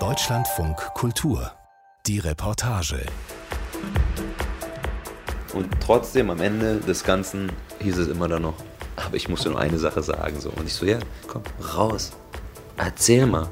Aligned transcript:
Deutschlandfunk 0.00 0.76
Kultur. 0.94 1.52
Die 2.08 2.18
Reportage. 2.18 3.06
Und 5.52 5.68
trotzdem 5.80 6.30
am 6.30 6.40
Ende 6.40 6.80
des 6.80 7.04
Ganzen 7.04 7.52
hieß 7.80 7.98
es 7.98 8.08
immer 8.08 8.26
dann 8.26 8.42
noch, 8.42 8.56
aber 8.96 9.14
ich 9.14 9.28
muss 9.28 9.44
dir 9.44 9.50
nur 9.50 9.60
eine 9.60 9.78
Sache 9.78 10.02
sagen. 10.02 10.40
So. 10.40 10.50
Und 10.50 10.66
ich 10.66 10.74
so, 10.74 10.84
ja, 10.86 10.98
komm, 11.28 11.44
raus. 11.76 12.10
Erzähl 12.76 13.26
mal. 13.26 13.48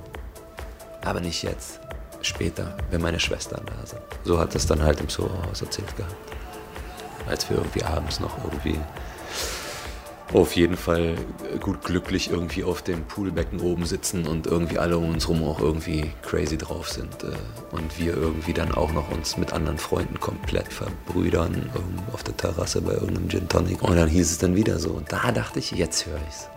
Aber 1.05 1.21
nicht 1.21 1.45
jetzt. 1.45 1.79
Später, 2.23 2.77
wenn 2.91 3.01
meine 3.01 3.21
Schwestern 3.21 3.65
da 3.65 3.87
sind. 3.87 4.03
So 4.25 4.41
hat 4.41 4.57
es 4.57 4.67
dann 4.67 4.83
halt 4.83 5.01
im 5.01 5.09
Soho-Haus 5.09 5.63
erzählt 5.63 5.97
gehabt. 5.97 6.17
Als 7.29 7.49
wir 7.49 7.59
irgendwie 7.59 7.85
abends 7.85 8.19
noch 8.19 8.37
irgendwie 8.43 8.81
auf 10.33 10.57
jeden 10.57 10.77
Fall 10.77 11.15
gut 11.61 11.85
glücklich 11.85 12.31
irgendwie 12.31 12.65
auf 12.65 12.83
dem 12.83 13.05
Poolbecken 13.05 13.61
oben 13.61 13.85
sitzen 13.85 14.27
und 14.27 14.47
irgendwie 14.47 14.79
alle 14.79 14.97
um 14.97 15.11
uns 15.11 15.29
rum 15.29 15.45
auch 15.45 15.61
irgendwie 15.61 16.11
crazy 16.23 16.57
drauf 16.57 16.89
sind. 16.89 17.23
Äh, 17.23 17.75
und 17.75 17.99
wir 17.99 18.17
irgendwie 18.17 18.53
dann 18.53 18.73
auch 18.73 18.93
noch 18.93 19.11
uns 19.11 19.37
mit 19.37 19.53
anderen 19.53 19.79
Freunden 19.79 20.19
komplett 20.21 20.73
verbrüdern 20.73 21.71
auf 22.13 22.23
der 22.23 22.37
Terrasse 22.37 22.81
bei 22.81 22.93
irgendeinem 22.93 23.29
Gin 23.29 23.49
Tonic. 23.49 23.83
Und 23.83 23.97
dann 23.97 24.09
hieß 24.09 24.31
es 24.31 24.39
dann 24.39 24.57
wieder 24.57 24.79
so. 24.79 24.91
Und 24.91 25.13
da 25.13 25.33
dachte 25.33 25.59
ich, 25.59 25.73
jetzt 25.73 26.07
höre 26.07 26.21
ich's. 26.29 26.49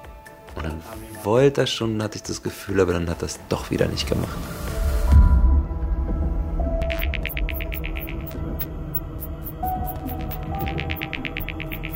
Und 0.56 0.66
dann 0.66 0.82
wollte 1.24 1.62
er 1.62 1.68
schon, 1.68 2.02
hatte 2.02 2.16
ich 2.16 2.24
das 2.24 2.42
Gefühl, 2.42 2.80
aber 2.80 2.94
dann 2.94 3.10
hat 3.10 3.22
es 3.24 3.40
doch 3.50 3.72
wieder 3.72 3.88
nicht 3.88 4.08
gemacht. 4.08 4.38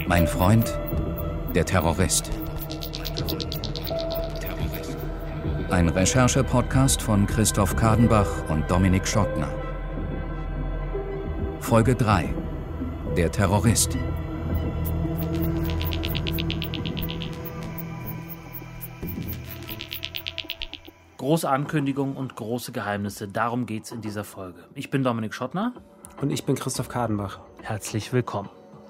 Mein 0.08 0.28
Freund 0.28 0.74
der 1.56 1.66
Terrorist. 1.66 2.30
Ein 5.70 5.90
Recherche-Podcast 5.90 7.02
von 7.02 7.26
Christoph 7.26 7.76
Kadenbach 7.76 8.50
und 8.50 8.70
Dominik 8.70 9.08
Schottner. 9.08 9.50
Folge 11.60 11.96
3. 11.96 12.34
Der 13.18 13.32
Terrorist. 13.32 13.98
Große 21.18 21.50
Ankündigung 21.50 22.16
und 22.16 22.36
große 22.36 22.72
Geheimnisse, 22.72 23.28
darum 23.28 23.66
geht's 23.66 23.92
in 23.92 24.02
dieser 24.02 24.24
Folge. 24.24 24.64
Ich 24.76 24.90
bin 24.92 25.04
Dominik 25.04 25.34
Schottner. 25.34 25.74
Und 26.22 26.32
ich 26.32 26.46
bin 26.46 26.56
Christoph 26.56 26.90
Kadenbach. 26.90 27.40
Herzlich 27.62 28.14
willkommen. 28.14 28.50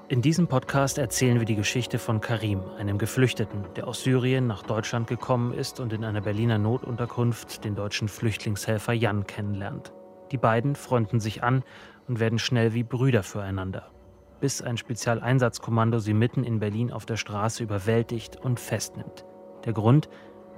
In 0.10 0.24
diesem 0.24 0.48
Podcast 0.48 0.98
erzählen 0.98 1.38
wir 1.38 1.46
die 1.46 1.56
Geschichte 1.56 2.00
von 2.00 2.20
Karim, 2.20 2.64
einem 2.80 2.98
Geflüchteten, 2.98 3.66
der 3.76 3.88
aus 3.88 4.02
Syrien 4.02 4.48
nach 4.48 4.64
Deutschland 4.64 5.06
gekommen 5.06 5.54
ist 5.54 5.80
und 5.80 5.94
in 5.94 6.04
einer 6.04 6.22
Berliner 6.22 6.58
Notunterkunft 6.58 7.64
den 7.64 7.76
deutschen 7.76 8.08
Flüchtlingshelfer 8.08 8.94
Jan 8.94 9.28
kennenlernt. 9.28 9.94
Die 10.32 10.40
beiden 10.40 10.76
freunden 10.76 11.20
sich 11.20 11.44
an 11.44 11.64
und 12.08 12.20
werden 12.20 12.40
schnell 12.40 12.74
wie 12.74 12.82
Brüder 12.82 13.22
füreinander, 13.22 13.92
bis 14.40 14.64
ein 14.64 14.78
Spezialeinsatzkommando 14.78 16.00
sie 16.00 16.16
mitten 16.16 16.44
in 16.44 16.58
Berlin 16.58 16.92
auf 16.92 17.06
der 17.06 17.18
Straße 17.18 17.62
überwältigt 17.62 18.36
und 18.36 18.60
festnimmt. 18.60 19.26
Der 19.66 19.74
Grund? 19.74 20.10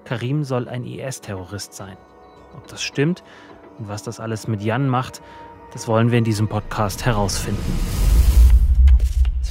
Karim 0.06 0.46
soll 0.46 0.70
ein 0.70 0.86
IS-Terrorist 0.86 1.74
sein. 1.74 1.98
Ob 2.56 2.68
das 2.68 2.82
stimmt 2.82 3.22
und 3.80 3.90
was 3.90 4.02
das 4.02 4.22
alles 4.22 4.48
mit 4.48 4.62
Jan 4.62 4.88
macht, 4.88 5.22
das 5.74 5.90
wollen 5.90 6.10
wir 6.10 6.20
in 6.20 6.24
diesem 6.24 6.48
Podcast 6.48 7.06
herausfinden 7.06 8.11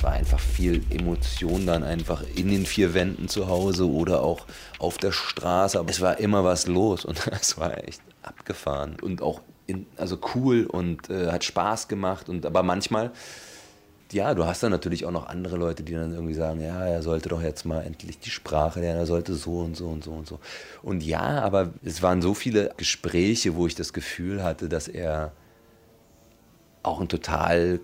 es 0.01 0.05
war 0.05 0.13
einfach 0.13 0.41
viel 0.41 0.83
Emotion 0.89 1.67
dann 1.67 1.85
einfach 1.85 2.25
in 2.35 2.49
den 2.49 2.65
vier 2.65 2.95
Wänden 2.95 3.29
zu 3.29 3.49
Hause 3.49 3.87
oder 3.87 4.23
auch 4.23 4.47
auf 4.79 4.97
der 4.97 5.13
Straße. 5.13 5.79
Aber 5.79 5.91
es 5.91 6.01
war 6.01 6.19
immer 6.19 6.43
was 6.43 6.67
los 6.67 7.05
und 7.05 7.27
es 7.39 7.59
war 7.59 7.87
echt 7.87 8.01
abgefahren 8.23 8.97
und 9.03 9.21
auch 9.21 9.43
in, 9.67 9.85
also 9.99 10.17
cool 10.35 10.65
und 10.65 11.11
äh, 11.11 11.31
hat 11.31 11.45
Spaß 11.45 11.89
gemacht. 11.89 12.31
Und 12.31 12.47
aber 12.47 12.63
manchmal, 12.63 13.11
ja, 14.11 14.33
du 14.33 14.47
hast 14.47 14.63
dann 14.63 14.71
natürlich 14.71 15.05
auch 15.05 15.11
noch 15.11 15.27
andere 15.27 15.59
Leute, 15.59 15.83
die 15.83 15.93
dann 15.93 16.15
irgendwie 16.15 16.33
sagen, 16.33 16.63
ja, 16.63 16.87
er 16.87 17.03
sollte 17.03 17.29
doch 17.29 17.43
jetzt 17.43 17.67
mal 17.67 17.83
endlich 17.83 18.19
die 18.19 18.31
Sprache 18.31 18.81
lernen, 18.81 19.01
er 19.01 19.07
sollte 19.07 19.35
so 19.35 19.59
und 19.59 19.77
so 19.77 19.89
und 19.89 20.03
so 20.03 20.13
und 20.13 20.27
so. 20.27 20.41
Und 20.83 21.03
ja, 21.03 21.43
aber 21.43 21.75
es 21.85 22.01
waren 22.01 22.23
so 22.23 22.33
viele 22.33 22.73
Gespräche, 22.79 23.55
wo 23.55 23.67
ich 23.67 23.75
das 23.75 23.93
Gefühl 23.93 24.43
hatte, 24.43 24.71
dass 24.71 24.89
er 24.89 25.33
auch 26.83 27.03
ein 27.03 27.09
total 27.09 27.81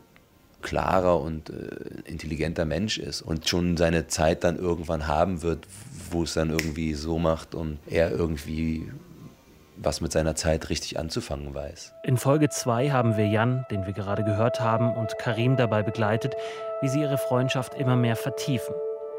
klarer 0.66 1.20
und 1.20 1.50
äh, 1.50 1.54
intelligenter 2.04 2.64
Mensch 2.64 2.98
ist 2.98 3.22
und 3.22 3.48
schon 3.48 3.76
seine 3.76 4.08
Zeit 4.08 4.42
dann 4.42 4.58
irgendwann 4.58 5.06
haben 5.06 5.42
wird, 5.42 5.68
wo 6.10 6.24
es 6.24 6.34
dann 6.34 6.50
irgendwie 6.50 6.94
so 6.94 7.18
macht 7.18 7.54
und 7.54 7.78
er 7.86 8.10
irgendwie 8.10 8.90
was 9.76 10.00
mit 10.00 10.10
seiner 10.10 10.34
Zeit 10.34 10.68
richtig 10.70 10.98
anzufangen 10.98 11.54
weiß. 11.54 11.92
In 12.02 12.16
Folge 12.16 12.48
2 12.48 12.90
haben 12.90 13.16
wir 13.16 13.26
Jan, 13.28 13.64
den 13.70 13.86
wir 13.86 13.92
gerade 13.92 14.24
gehört 14.24 14.58
haben, 14.58 14.92
und 14.94 15.18
Karim 15.18 15.56
dabei 15.56 15.82
begleitet, 15.82 16.34
wie 16.80 16.88
sie 16.88 17.02
ihre 17.02 17.18
Freundschaft 17.18 17.74
immer 17.74 17.94
mehr 17.94 18.16
vertiefen. 18.16 18.74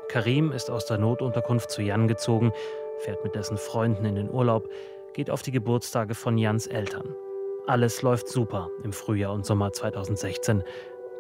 Karim 0.10 0.52
ist 0.52 0.70
aus 0.70 0.86
der 0.86 0.98
Notunterkunft 0.98 1.72
zu 1.72 1.82
Jan 1.82 2.08
gezogen, 2.08 2.52
fährt 3.00 3.24
mit 3.24 3.36
dessen 3.36 3.58
Freunden 3.58 4.04
in 4.04 4.16
den 4.16 4.30
Urlaub, 4.30 4.68
geht 5.14 5.30
auf 5.30 5.44
die 5.44 5.52
Geburtstage 5.52 6.14
von 6.14 6.38
Jans 6.38 6.68
Eltern. 6.68 7.08
Alles 7.68 8.02
läuft 8.02 8.30
super 8.30 8.70
im 8.84 8.94
Frühjahr 8.94 9.34
und 9.34 9.46
Sommer 9.46 9.74
2016. 9.74 10.64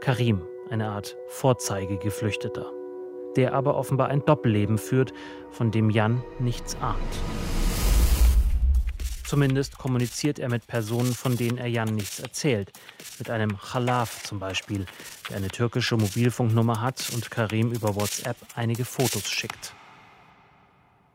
Karim, 0.01 0.41
eine 0.69 0.89
Art 0.89 1.17
Vorzeigegeflüchteter, 1.27 2.71
der 3.35 3.53
aber 3.53 3.75
offenbar 3.75 4.09
ein 4.09 4.23
Doppelleben 4.23 4.77
führt, 4.77 5.13
von 5.51 5.71
dem 5.71 5.89
Jan 5.89 6.23
nichts 6.39 6.77
ahnt. 6.81 6.97
Zumindest 9.25 9.77
kommuniziert 9.77 10.39
er 10.39 10.49
mit 10.49 10.67
Personen, 10.67 11.13
von 11.13 11.35
denen 11.35 11.57
er 11.57 11.67
Jan 11.67 11.95
nichts 11.95 12.19
erzählt. 12.19 12.71
Mit 13.19 13.29
einem 13.29 13.57
Khalaf 13.57 14.23
zum 14.23 14.39
Beispiel, 14.39 14.85
der 15.29 15.37
eine 15.37 15.49
türkische 15.49 15.97
Mobilfunknummer 15.97 16.79
hat 16.79 17.09
und 17.13 17.29
Karim 17.29 17.71
über 17.73 17.95
WhatsApp 17.95 18.37
einige 18.55 18.85
Fotos 18.85 19.27
schickt. 19.27 19.73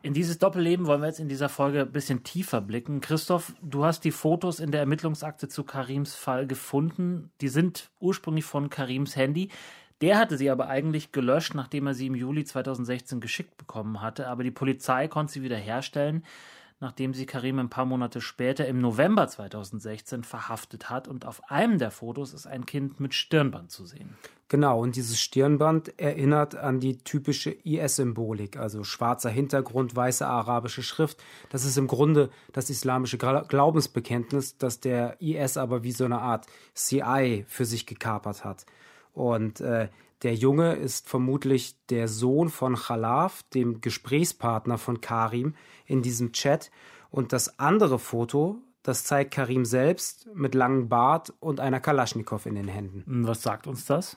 In 0.02 0.14
dieses 0.14 0.38
Doppelleben 0.38 0.86
wollen 0.86 1.00
wir 1.00 1.06
jetzt 1.06 1.20
in 1.20 1.28
dieser 1.28 1.48
Folge 1.48 1.82
ein 1.82 1.92
bisschen 1.92 2.24
tiefer 2.24 2.60
blicken. 2.60 3.00
Christoph, 3.00 3.54
du 3.62 3.84
hast 3.84 4.02
die 4.02 4.10
Fotos 4.10 4.58
in 4.58 4.72
der 4.72 4.80
Ermittlungsakte 4.80 5.46
zu 5.46 5.62
Karims 5.62 6.16
Fall 6.16 6.48
gefunden. 6.48 7.30
Die 7.40 7.48
sind 7.48 7.92
ursprünglich 8.00 8.44
von 8.44 8.68
Karims 8.68 9.14
Handy. 9.14 9.48
Der 10.00 10.18
hatte 10.18 10.36
sie 10.36 10.50
aber 10.50 10.66
eigentlich 10.66 11.12
gelöscht, 11.12 11.54
nachdem 11.54 11.86
er 11.86 11.94
sie 11.94 12.08
im 12.08 12.16
Juli 12.16 12.44
2016 12.44 13.20
geschickt 13.20 13.56
bekommen 13.56 14.00
hatte. 14.00 14.26
Aber 14.26 14.42
die 14.42 14.50
Polizei 14.50 15.06
konnte 15.06 15.34
sie 15.34 15.42
wieder 15.44 15.56
herstellen 15.56 16.24
nachdem 16.82 17.14
sie 17.14 17.26
Karim 17.26 17.60
ein 17.60 17.70
paar 17.70 17.86
Monate 17.86 18.20
später 18.20 18.66
im 18.66 18.80
November 18.80 19.28
2016 19.28 20.24
verhaftet 20.24 20.90
hat. 20.90 21.06
Und 21.08 21.24
auf 21.24 21.50
einem 21.50 21.78
der 21.78 21.92
Fotos 21.92 22.34
ist 22.34 22.46
ein 22.46 22.66
Kind 22.66 22.98
mit 22.98 23.14
Stirnband 23.14 23.70
zu 23.70 23.86
sehen. 23.86 24.16
Genau, 24.48 24.82
und 24.82 24.96
dieses 24.96 25.18
Stirnband 25.18 25.98
erinnert 25.98 26.56
an 26.56 26.80
die 26.80 26.98
typische 26.98 27.50
IS-Symbolik, 27.50 28.58
also 28.58 28.84
schwarzer 28.84 29.30
Hintergrund, 29.30 29.96
weiße 29.96 30.26
arabische 30.26 30.82
Schrift. 30.82 31.22
Das 31.48 31.64
ist 31.64 31.78
im 31.78 31.86
Grunde 31.86 32.28
das 32.52 32.68
islamische 32.68 33.16
Glaubensbekenntnis, 33.16 34.58
das 34.58 34.80
der 34.80 35.22
IS 35.22 35.56
aber 35.56 35.84
wie 35.84 35.92
so 35.92 36.04
eine 36.04 36.20
Art 36.20 36.46
CI 36.74 37.46
für 37.48 37.64
sich 37.64 37.86
gekapert 37.86 38.44
hat. 38.44 38.66
Und 39.14 39.60
äh, 39.60 39.88
der 40.22 40.34
Junge 40.34 40.74
ist 40.74 41.08
vermutlich 41.08 41.76
der 41.88 42.06
Sohn 42.06 42.48
von 42.48 42.76
Khalaf, 42.76 43.42
dem 43.54 43.80
Gesprächspartner 43.80 44.78
von 44.78 45.00
Karim 45.00 45.54
in 45.86 46.02
diesem 46.02 46.32
Chat. 46.32 46.70
Und 47.10 47.32
das 47.32 47.58
andere 47.58 47.98
Foto, 47.98 48.58
das 48.82 49.04
zeigt 49.04 49.32
Karim 49.32 49.64
selbst 49.64 50.28
mit 50.34 50.54
langem 50.54 50.88
Bart 50.88 51.32
und 51.40 51.60
einer 51.60 51.80
Kalaschnikow 51.80 52.46
in 52.46 52.54
den 52.54 52.68
Händen. 52.68 53.26
Was 53.26 53.42
sagt 53.42 53.66
uns 53.66 53.84
das? 53.86 54.16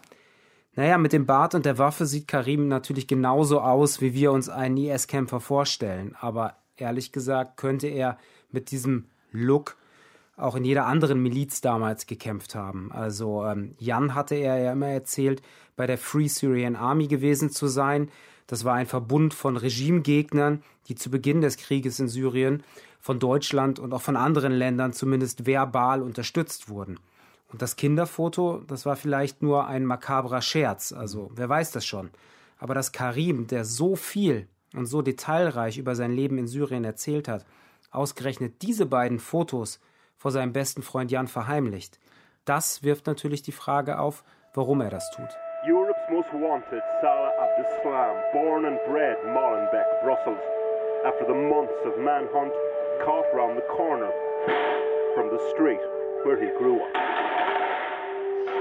Naja, 0.75 0.97
mit 0.97 1.13
dem 1.13 1.25
Bart 1.25 1.55
und 1.55 1.65
der 1.65 1.77
Waffe 1.77 2.05
sieht 2.05 2.27
Karim 2.27 2.67
natürlich 2.67 3.07
genauso 3.07 3.61
aus, 3.61 4.01
wie 4.01 4.13
wir 4.13 4.31
uns 4.31 4.49
einen 4.49 4.77
IS-Kämpfer 4.77 5.39
vorstellen. 5.39 6.15
Aber 6.19 6.57
ehrlich 6.77 7.11
gesagt 7.11 7.57
könnte 7.57 7.87
er 7.87 8.17
mit 8.51 8.71
diesem 8.71 9.05
Look 9.31 9.77
auch 10.37 10.55
in 10.55 10.65
jeder 10.65 10.85
anderen 10.85 11.21
Miliz 11.21 11.61
damals 11.61 12.07
gekämpft 12.07 12.55
haben. 12.55 12.91
Also 12.91 13.45
ähm, 13.45 13.75
Jan 13.79 14.15
hatte 14.15 14.35
er 14.35 14.57
ja 14.57 14.73
immer 14.73 14.87
erzählt, 14.87 15.41
bei 15.75 15.87
der 15.87 15.97
Free 15.97 16.27
Syrian 16.27 16.75
Army 16.75 17.07
gewesen 17.07 17.49
zu 17.49 17.67
sein. 17.67 18.09
Das 18.47 18.63
war 18.63 18.75
ein 18.75 18.85
Verbund 18.85 19.33
von 19.33 19.57
Regimegegnern, 19.57 20.63
die 20.87 20.95
zu 20.95 21.09
Beginn 21.09 21.41
des 21.41 21.57
Krieges 21.57 21.99
in 21.99 22.07
Syrien 22.07 22.63
von 22.99 23.19
Deutschland 23.19 23.79
und 23.79 23.93
auch 23.93 24.01
von 24.01 24.15
anderen 24.17 24.53
Ländern 24.53 24.93
zumindest 24.93 25.45
verbal 25.45 26.01
unterstützt 26.01 26.69
wurden. 26.69 26.99
Und 27.51 27.61
das 27.61 27.75
Kinderfoto, 27.75 28.63
das 28.67 28.85
war 28.85 28.95
vielleicht 28.95 29.41
nur 29.41 29.67
ein 29.67 29.85
makabrer 29.85 30.41
Scherz, 30.41 30.91
also 30.91 31.31
wer 31.35 31.47
weiß 31.47 31.71
das 31.71 31.85
schon. 31.85 32.09
Aber 32.57 32.73
dass 32.73 32.91
Karim, 32.91 33.47
der 33.47 33.65
so 33.65 33.95
viel 33.95 34.47
und 34.73 34.87
so 34.87 35.01
detailreich 35.01 35.77
über 35.77 35.95
sein 35.95 36.11
Leben 36.11 36.37
in 36.37 36.47
Syrien 36.47 36.83
erzählt 36.83 37.27
hat, 37.27 37.45
ausgerechnet 37.91 38.61
diese 38.61 38.85
beiden 38.85 39.19
Fotos 39.19 39.79
vor 40.17 40.31
seinem 40.31 40.53
besten 40.53 40.81
Freund 40.81 41.11
Jan 41.11 41.27
verheimlicht, 41.27 41.99
das 42.45 42.83
wirft 42.83 43.07
natürlich 43.07 43.41
die 43.41 43.51
Frage 43.51 43.99
auf, 43.99 44.23
warum 44.53 44.81
er 44.81 44.89
das 44.89 45.09
tut. 45.11 45.29
Europe's 46.09 46.31
most 46.31 46.41
wanted, 46.41 46.81
Salah 47.01 47.31
Abdeslam, 47.39 48.33
born 48.33 48.65
and 48.65 48.79
bred 48.87 49.17
Molenbeek, 49.25 50.03
Brussels. 50.03 50.39
After 51.05 51.25
the 51.25 51.33
months 51.33 51.73
of 51.85 51.97
manhunt, 51.99 52.51
cough 53.03 53.25
round 53.33 53.57
the 53.57 53.65
corner 53.75 54.11
from 55.15 55.29
the 55.29 55.39
street 55.53 55.79
where 56.23 56.39
he 56.39 56.49
grew 56.57 56.81
up. 56.81 56.91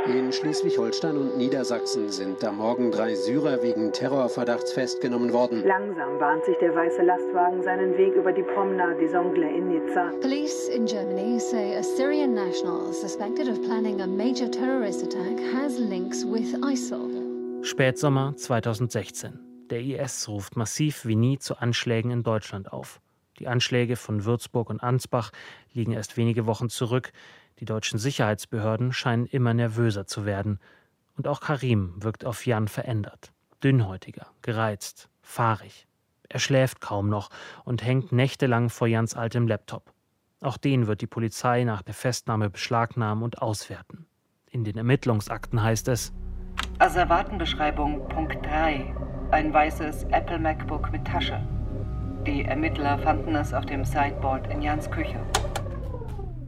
In 0.06 0.31
Schleswig-Holstein 0.31 1.17
und 1.17 1.38
Niedersachsen 1.38 2.11
sind 2.11 2.44
am 2.44 2.58
Morgen 2.58 2.91
drei 2.91 3.14
Syrer 3.14 3.62
wegen 3.62 3.91
Terrorverdachts 3.91 4.73
festgenommen 4.75 5.32
worden. 5.32 5.64
Langsam 5.64 6.19
bahnt 6.19 6.44
sich 6.44 6.58
der 6.58 6.75
weiße 6.75 7.02
Lastwagen 7.02 7.62
seinen 7.62 7.96
Weg 7.96 8.14
über 8.14 8.32
die 8.32 8.43
Promenade 8.43 9.00
des 9.00 9.14
Anglais 9.14 9.56
in 9.56 9.69
Nizza. 9.69 10.11
Police 10.20 10.69
in 10.69 10.85
Germany 10.85 11.41
say 11.41 11.76
a 11.76 11.82
Syrian 11.82 12.35
national 12.35 12.93
suspected 12.93 13.49
of 13.49 13.62
planning 13.62 14.02
a 14.02 14.06
major 14.06 14.50
terrorist 14.50 15.02
attack 15.02 15.38
has 15.55 15.79
links 15.79 16.23
with 16.23 16.55
ISIL. 16.62 17.23
Spätsommer 17.64 18.37
2016. 18.37 19.40
Der 19.70 19.81
IS 19.81 20.28
ruft 20.28 20.55
massiv 20.55 21.06
wie 21.06 21.16
nie 21.16 21.38
zu 21.38 21.56
Anschlägen 21.56 22.11
in 22.11 22.22
Deutschland 22.22 22.70
auf. 22.70 23.00
Die 23.38 23.49
Anschläge 23.49 23.96
von 23.96 24.26
Würzburg 24.26 24.69
und 24.69 24.82
Ansbach 24.82 25.31
liegen 25.72 25.93
erst 25.93 26.19
wenige 26.19 26.44
Wochen 26.44 26.69
zurück. 26.69 27.11
Die 27.61 27.64
deutschen 27.64 27.99
Sicherheitsbehörden 27.99 28.93
scheinen 28.93 29.25
immer 29.25 29.55
nervöser 29.55 30.06
zu 30.06 30.26
werden. 30.26 30.61
Und 31.16 31.26
auch 31.26 31.40
Karim 31.40 31.94
wirkt 32.02 32.26
auf 32.26 32.44
Jan 32.44 32.69
verändert. 32.69 33.32
Dünnhäutiger, 33.62 34.26
gereizt, 34.43 35.08
fahrig. 35.22 35.87
Er 36.28 36.40
schläft 36.40 36.82
kaum 36.82 37.08
noch 37.08 37.31
und 37.64 37.82
hängt 37.82 38.12
nächtelang 38.12 38.69
vor 38.69 38.88
Jans 38.88 39.14
altem 39.14 39.49
Laptop. 39.49 39.94
Auch 40.43 40.58
den 40.58 40.87
wird 40.87 41.00
die 41.00 41.06
Polizei 41.06 41.64
nach 41.64 41.81
der 41.81 41.94
Festnahme 41.94 42.50
beschlagnahmen 42.50 43.25
und 43.25 43.40
auswerten. 43.40 44.05
In 44.50 44.64
den 44.64 44.76
Ermittlungsakten 44.76 45.62
heißt 45.62 45.88
es 45.88 46.12
Asservatenbeschreibung 46.80 48.08
Punkt 48.08 48.44
3. 48.44 48.92
Ein 49.30 49.54
weißes 49.54 50.06
Apple 50.10 50.40
MacBook 50.40 50.90
mit 50.90 51.04
Tasche. 51.04 51.40
Die 52.26 52.42
Ermittler 52.42 52.98
fanden 52.98 53.36
es 53.36 53.54
auf 53.54 53.64
dem 53.64 53.84
Sideboard 53.84 54.50
in 54.52 54.60
Jans 54.60 54.90
Küche. 54.90 55.20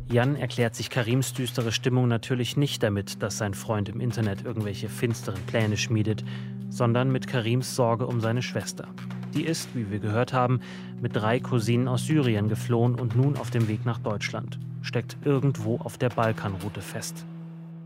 Jan 0.09 0.35
erklärt 0.35 0.75
sich 0.75 0.91
Karims 0.91 1.33
düstere 1.33 1.71
Stimmung 1.71 2.09
natürlich 2.09 2.57
nicht 2.57 2.83
damit, 2.83 3.23
dass 3.23 3.39
sein 3.39 3.55
Freund 3.55 3.89
im 3.89 4.01
Internet 4.01 4.45
irgendwelche 4.45 4.89
finsteren 4.89 5.41
Pläne 5.47 5.77
schmiedet, 5.77 6.25
sondern 6.71 7.13
mit 7.13 7.29
Karims 7.29 7.77
Sorge 7.77 8.09
um 8.09 8.21
seine 8.21 8.43
Schwester. 8.43 8.89
Die 9.33 9.45
ist, 9.45 9.77
wie 9.77 9.93
wir 9.93 10.01
gehört 10.01 10.33
haben, 10.33 10.61
mit 11.01 11.15
drei 11.15 11.39
Cousinen 11.39 11.87
aus 11.87 12.05
Syrien 12.05 12.49
geflohen 12.49 12.97
und 12.97 13.15
nun 13.15 13.37
auf 13.37 13.51
dem 13.51 13.69
Weg 13.69 13.87
nach 13.87 13.99
Deutschland. 13.99 14.59
Steckt 14.83 15.19
irgendwo 15.25 15.77
auf 15.77 15.99
der 15.99 16.09
Balkanroute 16.09 16.81
fest. 16.81 17.25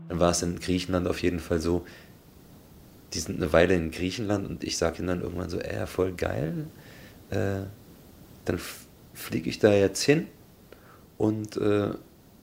Dann 0.07 0.19
war 0.19 0.31
es 0.31 0.41
in 0.41 0.59
Griechenland 0.59 1.07
auf 1.07 1.21
jeden 1.21 1.39
Fall 1.39 1.59
so, 1.59 1.85
die 3.13 3.19
sind 3.19 3.37
eine 3.41 3.51
Weile 3.53 3.75
in 3.75 3.91
Griechenland 3.91 4.47
und 4.49 4.63
ich 4.63 4.77
sage 4.77 4.99
ihnen 4.99 5.07
dann 5.07 5.21
irgendwann 5.21 5.49
so, 5.49 5.59
ey, 5.59 5.85
voll 5.87 6.13
geil, 6.13 6.67
äh, 7.29 7.61
dann 8.45 8.59
fliege 9.13 9.49
ich 9.49 9.59
da 9.59 9.73
jetzt 9.73 10.03
hin 10.03 10.27
und 11.17 11.57
äh, 11.57 11.89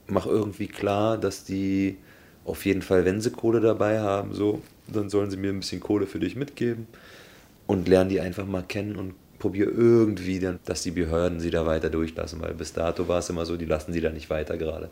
mache 0.07 0.29
irgendwie 0.29 0.67
klar, 0.67 1.17
dass 1.17 1.43
die 1.43 1.97
auf 2.45 2.65
jeden 2.65 2.81
Fall, 2.81 3.05
wenn 3.05 3.21
sie 3.21 3.31
Kohle 3.31 3.61
dabei 3.61 3.99
haben, 3.99 4.33
so, 4.33 4.61
dann 4.87 5.09
sollen 5.09 5.29
sie 5.29 5.37
mir 5.37 5.49
ein 5.49 5.59
bisschen 5.59 5.81
Kohle 5.81 6.07
für 6.07 6.19
dich 6.19 6.35
mitgeben 6.35 6.87
und 7.67 7.87
lernen 7.87 8.09
die 8.09 8.19
einfach 8.19 8.45
mal 8.45 8.63
kennen 8.63 8.95
und 8.95 9.13
probiere 9.37 9.69
irgendwie, 9.69 10.39
dann, 10.39 10.59
dass 10.65 10.83
die 10.83 10.91
Behörden 10.91 11.39
sie 11.39 11.51
da 11.51 11.65
weiter 11.65 11.89
durchlassen, 11.89 12.41
weil 12.41 12.53
bis 12.53 12.73
dato 12.73 13.07
war 13.07 13.19
es 13.19 13.29
immer 13.29 13.45
so, 13.45 13.57
die 13.57 13.65
lassen 13.65 13.93
sie 13.93 14.01
da 14.01 14.09
nicht 14.09 14.29
weiter 14.29 14.57
gerade. 14.57 14.89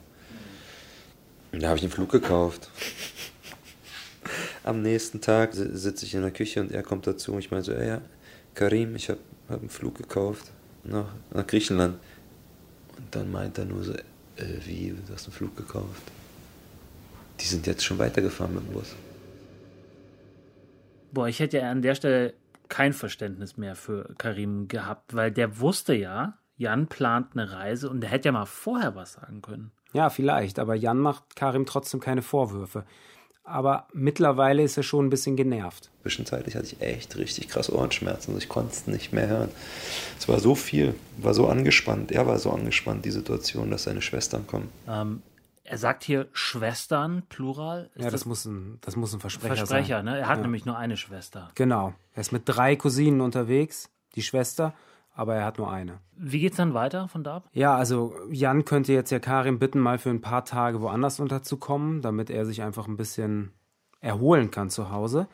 Und 1.52 1.64
da 1.64 1.68
habe 1.70 1.78
ich 1.78 1.84
einen 1.84 1.92
Flug 1.92 2.12
gekauft. 2.12 2.70
Am 4.68 4.82
nächsten 4.82 5.22
Tag 5.22 5.54
sitze 5.54 6.06
ich 6.06 6.14
in 6.14 6.24
der 6.24 6.32
Küche 6.32 6.60
und 6.60 6.74
er 6.74 6.84
kommt 6.84 7.08
dazu 7.08 7.32
und 7.32 7.40
ich 7.40 7.52
meine 7.52 7.64
so, 7.64 7.72
ja, 7.72 8.02
Karim, 8.54 8.98
ich 8.98 9.08
habe 9.08 9.22
hab 9.48 9.62
einen 9.62 9.70
Flug 9.70 9.96
gekauft 9.96 10.52
nach, 10.84 11.06
nach 11.34 11.48
Griechenland. 11.48 11.98
Und 12.98 13.16
dann 13.16 13.32
meint 13.32 13.58
er 13.58 13.64
nur 13.64 13.86
so, 13.86 13.94
äh, 13.94 14.02
wie, 14.66 14.94
du 15.08 15.14
hast 15.14 15.26
einen 15.26 15.34
Flug 15.34 15.56
gekauft? 15.56 16.02
Die 17.40 17.46
sind 17.46 17.66
jetzt 17.66 17.86
schon 17.86 17.98
weitergefahren 17.98 18.56
mit 18.56 18.68
dem 18.68 18.74
Bus. 18.74 18.94
Boah, 21.14 21.30
ich 21.30 21.40
hätte 21.40 21.60
ja 21.60 21.72
an 21.72 21.82
der 21.82 21.96
Stelle 21.96 22.34
kein 22.68 22.92
Verständnis 22.92 23.56
mehr 23.56 23.78
für 23.78 24.14
Karim 24.18 24.68
gehabt, 24.68 25.16
weil 25.16 25.32
der 25.32 25.62
wusste 25.62 25.94
ja, 25.94 26.40
Jan 26.58 26.88
plant 26.88 27.28
eine 27.36 27.54
Reise 27.54 27.90
und 27.90 28.02
der 28.02 28.10
hätte 28.10 28.28
ja 28.28 28.32
mal 28.34 28.46
vorher 28.46 28.96
was 28.96 29.14
sagen 29.14 29.42
können. 29.42 29.72
Ja, 29.94 30.10
vielleicht, 30.10 30.60
aber 30.60 30.76
Jan 30.76 30.98
macht 30.98 31.38
Karim 31.38 31.66
trotzdem 31.66 32.02
keine 32.02 32.22
Vorwürfe. 32.22 32.84
Aber 33.48 33.88
mittlerweile 33.94 34.62
ist 34.62 34.76
er 34.76 34.84
schon 34.84 35.06
ein 35.06 35.10
bisschen 35.10 35.38
genervt. 35.38 35.90
Zwischenzeitlich 36.02 36.56
hatte 36.56 36.66
ich 36.66 36.82
echt 36.82 37.16
richtig 37.16 37.48
krass 37.48 37.72
Ohrenschmerzen. 37.72 38.32
Also 38.32 38.44
ich 38.44 38.50
konnte 38.50 38.74
es 38.74 38.88
nicht 38.88 39.14
mehr 39.14 39.28
hören. 39.28 39.50
Es 40.20 40.28
war 40.28 40.42
so 40.42 40.54
viel, 40.54 40.96
war 41.18 41.34
so 41.34 41.48
angespannt. 41.48 42.12
Er 42.12 42.28
war 42.28 42.40
so 42.40 42.52
angespannt, 42.52 43.06
die 43.06 43.12
Situation, 43.12 43.72
dass 43.72 43.84
seine 43.84 44.02
Schwestern 44.02 44.46
kommen. 44.48 44.70
Ähm, 44.86 45.22
er 45.64 45.78
sagt 45.78 46.04
hier 46.04 46.28
Schwestern, 46.34 47.24
Plural. 47.30 47.90
Ist 47.96 48.04
ja, 48.04 48.12
das, 48.12 48.22
das, 48.22 48.26
muss 48.26 48.44
ein, 48.44 48.80
das 48.82 48.98
muss 48.98 49.14
ein 49.14 49.22
Versprecher, 49.22 49.56
Versprecher 49.56 49.98
sein. 49.98 50.06
ne? 50.06 50.20
Er 50.20 50.28
hat 50.28 50.38
ja. 50.38 50.44
nämlich 50.44 50.66
nur 50.66 50.78
eine 50.78 50.98
Schwester. 50.98 51.50
Genau. 51.56 51.94
Er 52.14 52.22
ist 52.22 52.34
mit 52.34 52.44
drei 52.46 52.76
Cousinen 52.76 53.22
unterwegs, 53.22 53.90
die 54.16 54.24
Schwester, 54.24 54.74
aber 55.18 55.34
er 55.34 55.46
hat 55.46 55.58
nur 55.58 55.72
eine. 55.72 56.00
Wie 56.16 56.40
geht's 56.40 56.58
dann 56.58 56.76
weiter 56.76 57.08
von 57.08 57.24
da 57.24 57.38
ab? 57.38 57.50
Ja, 57.52 57.76
also 57.76 58.16
Jan 58.30 58.66
könnte 58.66 58.94
jetzt 58.94 59.10
ja 59.10 59.18
Karim 59.18 59.58
bitten, 59.58 59.80
mal 59.80 59.98
für 59.98 60.12
ein 60.12 60.22
paar 60.22 60.46
Tage 60.46 60.80
woanders 60.80 61.20
unterzukommen, 61.20 62.04
damit 62.04 62.30
er 62.30 62.46
sich 62.46 62.62
einfach 62.62 62.88
ein 62.88 62.98
bisschen 62.98 63.52
erholen 64.00 64.52
kann 64.52 64.70
zu 64.70 64.92
Hause. 64.92 65.28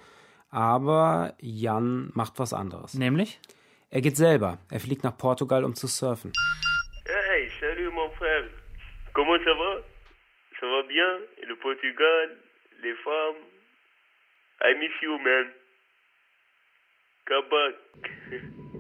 Aber 0.50 1.34
Jan 1.40 2.12
macht 2.14 2.40
was 2.40 2.54
anderes. 2.54 2.94
Nämlich? 2.94 3.42
Er 3.90 4.00
geht 4.00 4.16
selber. 4.16 4.58
Er 4.72 4.80
fliegt 4.80 5.04
nach 5.04 5.18
Portugal, 5.18 5.66
um 5.66 5.76
zu 5.76 5.88
surfen. 5.88 6.32
Hey, 7.06 7.50
salut 7.60 7.94
mon 7.94 8.10
frère. 8.12 8.48
Comment 9.14 9.42
ça 9.44 9.54
va? 9.54 9.82
Ça 10.62 10.66
va 10.66 10.88
bien? 10.88 11.20
Le 11.46 11.56
Portugal, 11.58 12.38
les 12.82 12.96
femmes. 13.04 13.44
I 14.64 14.80
miss 14.80 14.94
you, 15.02 15.18
man. 15.18 15.52
Come 17.26 17.50
back. 17.50 18.70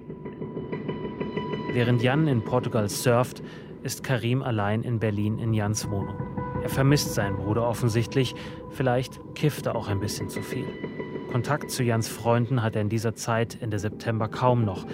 Während 1.73 2.03
Jan 2.03 2.27
in 2.27 2.43
Portugal 2.43 2.87
surft, 2.87 3.41
ist 3.81 4.03
Karim 4.03 4.43
allein 4.43 4.83
in 4.83 4.99
Berlin 4.99 5.39
in 5.39 5.55
Jans 5.55 5.89
Wohnung. 5.89 6.15
Er 6.61 6.69
vermisst 6.69 7.15
seinen 7.15 7.35
Bruder 7.35 7.67
offensichtlich, 7.67 8.35
vielleicht 8.69 9.19
kifft 9.33 9.65
er 9.65 9.75
auch 9.75 9.87
ein 9.87 9.99
bisschen 9.99 10.29
zu 10.29 10.43
viel. 10.43 10.67
Kontakt 11.31 11.71
zu 11.71 11.81
Jans 11.81 12.07
Freunden 12.07 12.61
hat 12.61 12.75
er 12.75 12.83
in 12.83 12.89
dieser 12.89 13.15
Zeit 13.15 13.57
Ende 13.59 13.79
September 13.79 14.27
kaum 14.27 14.65
noch. 14.65 14.85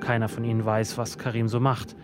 Keiner 0.00 0.28
von 0.28 0.44
ihnen 0.44 0.66
weiß, 0.66 0.98
was 0.98 1.16
Karim 1.16 1.48
so 1.48 1.60
macht. 1.60 1.96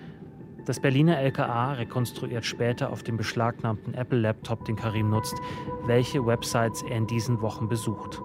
Das 0.65 0.81
Berliner 0.81 1.19
LKA 1.19 1.75
rekonstruiert 1.75 2.47
später 2.47 2.91
auf 2.91 3.03
dem 3.03 3.19
beschlagnahmten 3.19 3.93
Apple-Laptop, 3.93 4.65
den 4.65 4.77
Karim 4.77 5.11
nutzt, 5.11 5.37
welche 5.85 6.25
Websites 6.25 6.83
er 6.83 6.97
in 6.97 7.07
diesen 7.07 7.43
Wochen 7.43 7.69
besucht. 7.69 8.23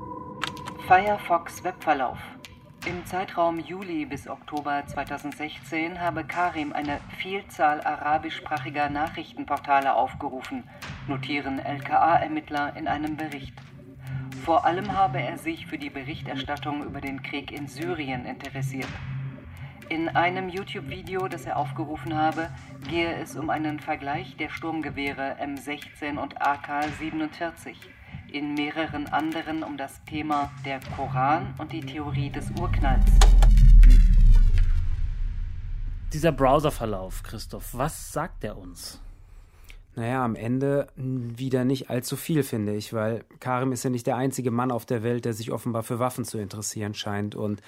Firefox 0.88 1.62
Webverlauf. 1.66 2.18
Im 2.86 3.06
Zeitraum 3.06 3.60
Juli 3.60 4.06
bis 4.06 4.30
Oktober 4.30 4.84
2016 4.88 6.00
habe 6.00 6.24
Karim 6.24 6.72
eine 6.72 7.02
Vielzahl 7.18 7.82
arabischsprachiger 7.82 8.90
Nachrichtenportale 8.90 9.94
aufgerufen, 9.94 10.64
notieren 11.08 11.60
LKA-Ermittler 11.60 12.78
in 12.78 12.88
einem 12.88 13.18
Bericht. 13.18 13.54
Vor 14.46 14.64
allem 14.64 14.94
habe 14.96 15.20
er 15.20 15.38
sich 15.38 15.68
für 15.68 15.78
die 15.78 15.90
Berichterstattung 15.90 16.86
über 16.86 17.02
den 17.02 17.22
Krieg 17.22 17.52
in 17.52 17.68
Syrien 17.68 18.26
interessiert. 18.26 18.88
In 19.90 20.08
einem 20.08 20.48
YouTube-Video, 20.48 21.28
das 21.28 21.46
er 21.46 21.58
aufgerufen 21.58 22.16
habe, 22.16 22.50
gehe 22.90 23.14
es 23.14 23.36
um 23.36 23.50
einen 23.50 23.80
Vergleich 23.80 24.38
der 24.38 24.50
Sturmgewehre 24.50 25.36
M16 25.42 26.18
und 26.18 26.42
AK-47 26.42 27.76
in 28.34 28.54
mehreren 28.54 29.08
anderen 29.08 29.64
um 29.64 29.78
das 29.78 30.04
Thema 30.06 30.52
der 30.66 30.80
Koran 30.96 31.54
und 31.58 31.72
die 31.72 31.82
Theorie 31.82 32.30
des 32.30 32.50
Urknalls. 32.60 33.06
Dieser 36.14 36.32
Browserverlauf, 36.32 37.24
Christoph, 37.24 37.78
was 37.78 38.12
sagt 38.12 38.44
er 38.44 38.58
uns? 38.58 39.00
Naja, 39.96 40.24
am 40.24 40.36
Ende 40.36 40.88
wieder 40.96 41.66
nicht 41.66 41.90
allzu 41.90 42.16
viel, 42.16 42.44
finde 42.44 42.76
ich, 42.76 42.94
weil 42.94 43.26
Karim 43.40 43.72
ist 43.72 43.84
ja 43.84 43.90
nicht 43.90 44.08
der 44.08 44.16
einzige 44.16 44.50
Mann 44.50 44.72
auf 44.72 44.86
der 44.86 45.04
Welt, 45.04 45.26
der 45.26 45.34
sich 45.34 45.52
offenbar 45.52 45.84
für 45.84 46.00
Waffen 46.00 46.26
zu 46.26 46.38
interessieren 46.38 46.94
scheint. 46.94 47.36
Und 47.36 47.62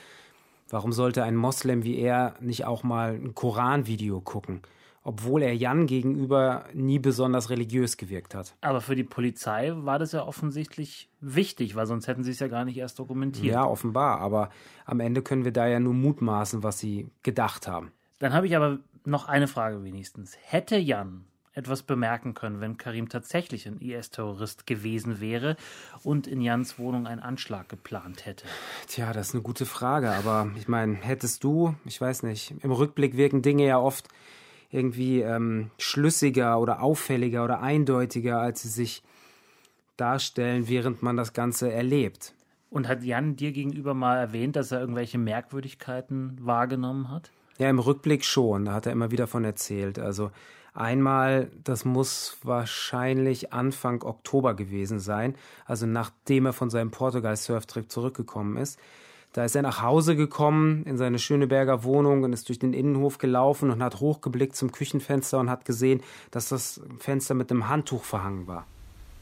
warum 0.70 0.94
sollte 0.94 1.24
ein 1.24 1.36
Moslem 1.36 1.84
wie 1.84 2.00
er 2.00 2.36
nicht 2.40 2.66
auch 2.66 2.84
mal 2.84 3.14
ein 3.14 3.36
Koranvideo 3.36 4.22
gucken? 4.22 4.62
Obwohl 5.04 5.42
er 5.42 5.56
Jan 5.56 5.88
gegenüber 5.88 6.66
nie 6.74 7.00
besonders 7.00 7.50
religiös 7.50 7.98
gewirkt 7.98 8.36
hat. 8.36 8.56
Aber 8.62 8.82
für 8.82 8.96
die 8.96 9.04
Polizei 9.04 9.72
war 9.76 10.00
das 10.00 10.12
ja 10.12 10.24
offensichtlich 10.26 11.10
wichtig, 11.20 11.76
weil 11.76 11.88
sonst 11.88 12.08
hätten 12.08 12.24
sie 12.24 12.32
es 12.32 12.40
ja 12.40 12.48
gar 12.48 12.66
nicht 12.66 12.78
erst 12.78 13.00
dokumentiert. 13.00 13.54
Ja, 13.54 13.66
offenbar, 13.66 14.20
aber 14.20 14.50
am 14.86 15.00
Ende 15.00 15.22
können 15.22 15.46
wir 15.46 15.52
da 15.52 15.68
ja 15.68 15.80
nur 15.80 15.94
mutmaßen, 15.94 16.64
was 16.64 16.80
sie 16.80 17.08
gedacht 17.24 17.68
haben. 17.68 17.92
Dann 18.20 18.34
habe 18.34 18.46
ich 18.46 18.56
aber 18.56 18.80
noch 19.04 19.28
eine 19.28 19.48
Frage 19.48 19.84
wenigstens. 19.84 20.38
Hätte 20.42 20.78
Jan 20.78 21.26
etwas 21.54 21.84
bemerken 21.84 22.34
können, 22.34 22.62
wenn 22.62 22.78
Karim 22.78 23.10
tatsächlich 23.10 23.68
ein 23.68 23.80
IS-Terrorist 23.80 24.66
gewesen 24.66 25.20
wäre 25.20 25.58
und 26.04 26.28
in 26.28 26.40
Jans 26.42 26.80
Wohnung 26.80 27.08
einen 27.08 27.22
Anschlag 27.22 27.68
geplant 27.68 28.26
hätte? 28.26 28.46
Tja, 28.88 29.12
das 29.12 29.30
ist 29.30 29.34
eine 29.34 29.44
gute 29.44 29.66
Frage, 29.66 30.12
aber 30.12 30.52
ich 30.56 30.68
meine, 30.68 30.96
hättest 30.96 31.44
du, 31.44 31.76
ich 31.84 32.00
weiß 32.00 32.24
nicht, 32.24 32.54
im 32.62 32.72
Rückblick 32.72 33.18
wirken 33.18 33.42
Dinge 33.42 33.66
ja 33.66 33.80
oft 33.80 34.08
irgendwie 34.72 35.22
ähm, 35.22 35.70
schlüssiger 35.78 36.60
oder 36.60 36.82
auffälliger 36.82 37.44
oder 37.44 37.62
eindeutiger, 37.62 38.40
als 38.40 38.64
sie 38.64 38.70
sich 38.70 39.04
darstellen, 39.98 40.68
während 40.68 41.04
man 41.04 41.18
das 41.18 41.34
Ganze 41.34 41.72
erlebt. 41.72 42.34
Und 42.70 42.88
hat 42.88 43.04
Jan 43.04 43.36
dir 43.36 43.52
gegenüber 43.52 43.94
mal 43.94 44.18
erwähnt, 44.18 44.56
dass 44.56 44.72
er 44.72 44.80
irgendwelche 44.80 45.18
Merkwürdigkeiten 45.18 46.38
wahrgenommen 46.40 47.12
hat? 47.12 47.32
Ja, 47.58 47.70
im 47.70 47.80
Rückblick 47.80 48.24
schon. 48.24 48.66
Da 48.66 48.74
hat 48.74 48.86
er 48.86 48.94
immer 48.94 49.12
wieder 49.12 49.28
von 49.28 49.44
erzählt. 49.44 50.00
Also 50.00 50.32
einmal, 50.74 51.52
das 51.64 51.84
muss 51.84 52.38
wahrscheinlich 52.44 53.52
Anfang 53.52 54.04
Oktober 54.04 54.54
gewesen 54.54 55.00
sein, 55.00 55.36
also 55.66 55.86
nachdem 55.86 56.46
er 56.46 56.54
von 56.54 56.70
seinem 56.70 56.92
Portugal-Surftrip 56.92 57.92
zurückgekommen 57.92 58.56
ist. 58.56 58.80
Da 59.34 59.46
ist 59.46 59.56
er 59.56 59.62
nach 59.62 59.82
Hause 59.82 60.16
gekommen 60.18 60.84
in 60.84 60.98
seine 60.98 61.18
Schöneberger 61.18 61.84
Wohnung 61.86 62.24
und 62.24 62.34
ist 62.34 62.50
durch 62.50 62.60
den 62.60 62.74
Innenhof 62.74 63.18
gelaufen 63.18 63.70
und 63.72 63.82
hat 63.82 64.02
hochgeblickt 64.02 64.56
zum 64.58 64.72
Küchenfenster 64.74 65.40
und 65.40 65.50
hat 65.50 65.64
gesehen, 65.64 66.02
dass 66.32 66.50
das 66.50 66.82
Fenster 67.00 67.34
mit 67.34 67.50
einem 67.50 67.70
Handtuch 67.70 68.04
verhangen 68.04 68.46
war. 68.48 68.66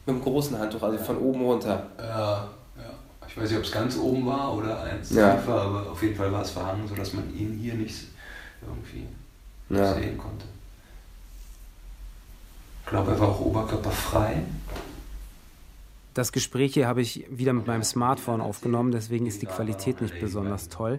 Mit 0.06 0.16
einem 0.16 0.24
großen 0.24 0.58
Handtuch, 0.58 0.82
also 0.82 0.98
von 0.98 1.18
oben 1.18 1.42
runter. 1.42 1.86
Ja, 1.98 2.48
ja. 2.76 2.90
Ich 3.28 3.36
weiß 3.36 3.48
nicht, 3.50 3.58
ob 3.58 3.64
es 3.64 3.70
ganz 3.70 3.96
oben 3.96 4.26
war 4.26 4.52
oder 4.56 4.82
eins 4.82 5.10
Ja. 5.10 5.36
tiefer, 5.36 5.60
aber 5.62 5.92
auf 5.92 6.02
jeden 6.02 6.16
Fall 6.16 6.32
war 6.32 6.42
es 6.42 6.50
verhangen, 6.50 6.88
sodass 6.88 7.12
man 7.12 7.32
ihn 7.32 7.52
hier 7.52 7.74
nicht 7.74 8.08
irgendwie 8.62 9.06
Ja. 9.68 9.94
sehen 9.94 10.18
konnte. 10.18 10.44
Ich 12.82 12.86
glaube, 12.90 13.12
er 13.12 13.20
war 13.20 13.28
auch 13.28 13.40
oberkörperfrei. 13.40 14.42
Das 16.14 16.32
Gespräch 16.32 16.74
hier 16.74 16.88
habe 16.88 17.00
ich 17.00 17.24
wieder 17.30 17.52
mit 17.52 17.66
meinem 17.66 17.84
Smartphone 17.84 18.40
aufgenommen, 18.40 18.90
deswegen 18.90 19.26
ist 19.26 19.42
die 19.42 19.46
Qualität 19.46 20.00
nicht 20.00 20.18
besonders 20.20 20.68
toll. 20.68 20.98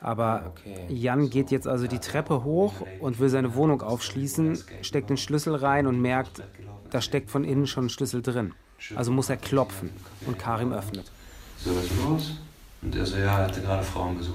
Aber 0.00 0.52
Jan 0.88 1.30
geht 1.30 1.50
jetzt 1.50 1.66
also 1.66 1.86
die 1.86 1.98
Treppe 1.98 2.44
hoch 2.44 2.74
und 3.00 3.18
will 3.20 3.30
seine 3.30 3.54
Wohnung 3.54 3.80
aufschließen, 3.82 4.62
steckt 4.82 5.10
den 5.10 5.16
Schlüssel 5.16 5.54
rein 5.54 5.86
und 5.86 6.00
merkt, 6.00 6.42
da 6.90 7.00
steckt 7.00 7.30
von 7.30 7.42
innen 7.42 7.66
schon 7.66 7.86
ein 7.86 7.90
Schlüssel 7.90 8.22
drin. 8.22 8.52
Also 8.94 9.10
muss 9.10 9.30
er 9.30 9.38
klopfen 9.38 9.90
und 10.26 10.38
Karim 10.38 10.72
öffnet. 10.72 11.10
So, 11.56 11.74
was 11.74 11.84
ist 11.84 12.04
los? 12.04 12.32
Und 12.82 12.94
er 12.94 13.06
so, 13.06 13.16
ja, 13.16 13.24
er 13.24 13.46
hatte 13.48 13.62
gerade 13.62 13.82
Frauenbesuch. 13.82 14.34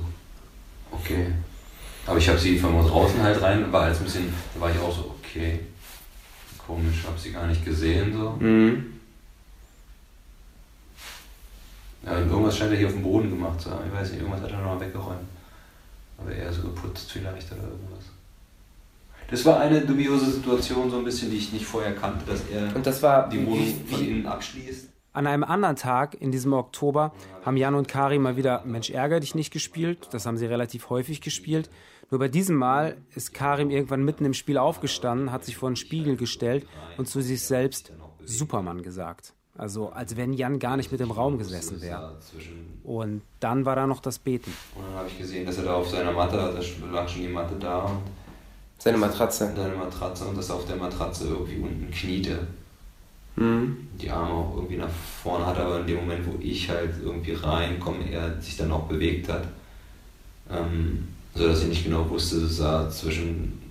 Okay. 0.92 1.28
Aber 2.08 2.18
ich 2.18 2.28
habe 2.28 2.40
sie 2.40 2.58
von 2.58 2.74
draußen 2.74 3.22
halt 3.22 3.40
rein, 3.42 3.72
war 3.72 3.84
als 3.84 4.00
ein 4.00 4.06
bisschen, 4.06 4.34
da 4.56 4.62
war 4.62 4.72
ich 4.72 4.80
auch 4.80 4.96
so, 4.96 5.16
okay, 5.20 5.60
komisch, 6.58 7.04
habe 7.06 7.20
sie 7.20 7.32
gar 7.32 7.46
nicht 7.46 7.64
gesehen 7.64 8.12
so. 8.18 8.32
Mhm. 8.40 8.99
Ja, 12.06 12.18
irgendwas 12.20 12.58
scheint 12.58 12.72
er 12.72 12.78
hier 12.78 12.88
auf 12.88 12.94
dem 12.94 13.04
Boden 13.04 13.30
gemacht 13.30 13.60
zu 13.62 13.72
haben. 13.72 13.86
Ich 13.88 13.94
weiß 13.94 14.12
nicht, 14.12 14.22
irgendwas 14.22 14.42
hat 14.42 14.52
er 14.52 14.62
noch 14.62 14.80
weggeräumt. 14.80 15.20
Aber 16.18 16.32
eher 16.32 16.52
so 16.52 16.62
geputzt 16.64 17.12
vielleicht 17.12 17.52
oder 17.52 17.64
irgendwas. 17.64 18.06
Das 19.30 19.46
war 19.46 19.60
eine 19.60 19.82
dubiose 19.82 20.32
Situation, 20.32 20.90
so 20.90 20.98
ein 20.98 21.04
bisschen, 21.04 21.30
die 21.30 21.38
ich 21.38 21.54
nicht 21.54 21.66
vorher 21.66 21.94
kannte, 21.94 22.26
dass 22.26 22.42
er 22.52 22.76
Und 22.76 22.86
das 22.86 23.04
war 23.04 23.30
die 23.30 23.46
Wohnung 23.46 23.60
wie- 23.60 23.94
von 23.96 24.06
innen 24.06 24.26
abschließt. 24.26 24.90
An 25.14 25.28
einem 25.28 25.44
anderen 25.44 25.76
Tag 25.76 26.16
in 26.20 26.32
diesem 26.32 26.54
Oktober 26.54 27.14
haben 27.46 27.58
Jan 27.58 27.76
und 27.76 27.88
Karim 27.88 28.22
mal 28.24 28.38
wieder 28.38 28.64
Mensch 28.66 28.90
ärger 28.90 29.20
dich 29.20 29.36
nicht 29.36 29.52
gespielt. 29.52 30.08
Das 30.12 30.26
haben 30.26 30.38
sie 30.38 30.46
relativ 30.46 30.90
häufig 30.90 31.20
gespielt. 31.22 31.70
Nur 32.12 32.20
bei 32.20 32.28
diesem 32.28 32.56
Mal 32.56 32.98
ist 33.16 33.34
Karim 33.34 33.70
irgendwann 33.70 34.04
mitten 34.04 34.26
im 34.26 34.34
Spiel 34.34 34.58
aufgestanden, 34.58 35.32
hat 35.32 35.46
sich 35.46 35.58
vor 35.58 35.68
einen 35.70 35.76
Spiegel 35.76 36.16
gestellt 36.16 36.66
und 36.98 37.08
zu 37.08 37.22
sich 37.22 37.44
selbst 37.44 37.92
Supermann 38.24 38.82
gesagt. 38.82 39.34
Also 39.60 39.90
als 39.90 40.16
wenn 40.16 40.32
Jan 40.32 40.58
gar 40.58 40.78
nicht 40.78 40.90
mit 40.90 41.02
im 41.02 41.12
Raum 41.12 41.38
gesessen 41.38 41.82
wäre. 41.82 42.16
Und 42.86 43.22
dann 43.42 43.66
war 43.66 43.76
da 43.76 43.86
noch 43.86 44.00
das 44.00 44.18
Beten. 44.18 44.54
Und 44.74 44.86
dann 44.86 44.94
habe 44.94 45.10
ich 45.10 45.18
gesehen, 45.18 45.46
dass 45.46 45.58
er 45.58 45.66
da 45.66 45.74
auf 45.74 45.90
seiner 45.90 46.14
Matte, 46.14 46.38
da 46.38 46.88
lag 46.94 47.08
schon 47.10 47.24
die 47.24 47.28
Matte 47.28 47.56
da 47.60 47.80
und 47.80 48.00
Seine 48.78 48.98
Matratze. 48.98 49.52
seine 49.54 49.76
Matratze 49.76 50.24
und 50.24 50.38
dass 50.38 50.48
er 50.48 50.56
auf 50.56 50.66
der 50.66 50.78
Matratze 50.78 51.28
irgendwie 51.28 51.58
unten 51.58 51.92
kniete. 51.92 52.48
Mhm. 53.36 53.90
Die 54.02 54.10
Arme 54.10 54.32
auch 54.32 54.56
irgendwie 54.56 54.78
nach 54.78 54.90
vorne 55.22 55.46
hat, 55.46 55.58
aber 55.58 55.82
in 55.82 55.88
dem 55.88 55.98
Moment, 55.98 56.26
wo 56.26 56.36
ich 56.40 56.70
halt 56.70 56.92
irgendwie 57.04 57.34
reinkomme, 57.34 58.10
er 58.10 58.40
sich 58.42 58.56
dann 58.56 58.72
auch 58.72 58.84
bewegt 58.88 59.28
hat. 59.28 59.44
Ähm, 60.50 61.10
so 61.36 61.46
dass 61.46 61.64
ich 61.64 61.68
nicht 61.68 61.84
genau 61.84 62.10
wusste, 62.10 62.38
es 62.38 62.56
sah 62.56 62.90
zwischen, 62.90 63.62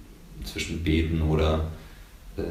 zwischen 0.45 0.85
Beten 0.85 1.23
oder 1.23 1.65
äh, 2.37 2.43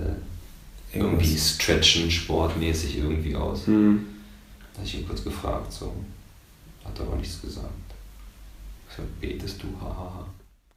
irgendwie 0.98 1.38
Stretchen, 1.38 2.12
sportmäßig 2.12 2.98
irgendwie 2.98 3.36
aus. 3.36 3.68
Mhm. 3.68 4.06
Da 4.74 4.80
habe 4.80 4.88
ich 4.88 5.00
ihn 5.00 5.08
kurz 5.08 5.24
gefragt, 5.24 5.72
so. 5.72 5.94
Hat 6.84 7.00
aber 7.00 7.16
nichts 7.16 7.42
gesagt. 7.42 7.70
Sag, 8.96 9.06
betest 9.20 9.62
du, 9.62 9.68
hahaha. 9.82 10.28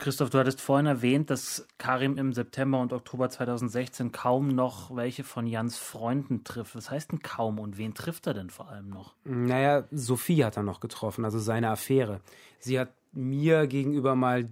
Christoph, 0.00 0.30
du 0.30 0.38
hattest 0.38 0.62
vorhin 0.62 0.86
erwähnt, 0.86 1.28
dass 1.28 1.66
Karim 1.76 2.16
im 2.16 2.32
September 2.32 2.80
und 2.80 2.94
Oktober 2.94 3.28
2016 3.28 4.12
kaum 4.12 4.48
noch 4.48 4.96
welche 4.96 5.24
von 5.24 5.46
Jans 5.46 5.76
Freunden 5.76 6.42
trifft. 6.42 6.74
Was 6.74 6.90
heißt 6.90 7.12
denn 7.12 7.20
kaum 7.20 7.58
und 7.58 7.76
wen 7.76 7.92
trifft 7.92 8.26
er 8.26 8.32
denn 8.32 8.48
vor 8.48 8.70
allem 8.70 8.88
noch? 8.88 9.14
Naja, 9.24 9.84
Sophie 9.90 10.42
hat 10.44 10.56
er 10.56 10.62
noch 10.62 10.80
getroffen, 10.80 11.24
also 11.26 11.38
seine 11.38 11.68
Affäre. 11.68 12.22
Sie 12.58 12.80
hat 12.80 12.94
mir 13.12 13.66
gegenüber 13.66 14.14
mal 14.14 14.48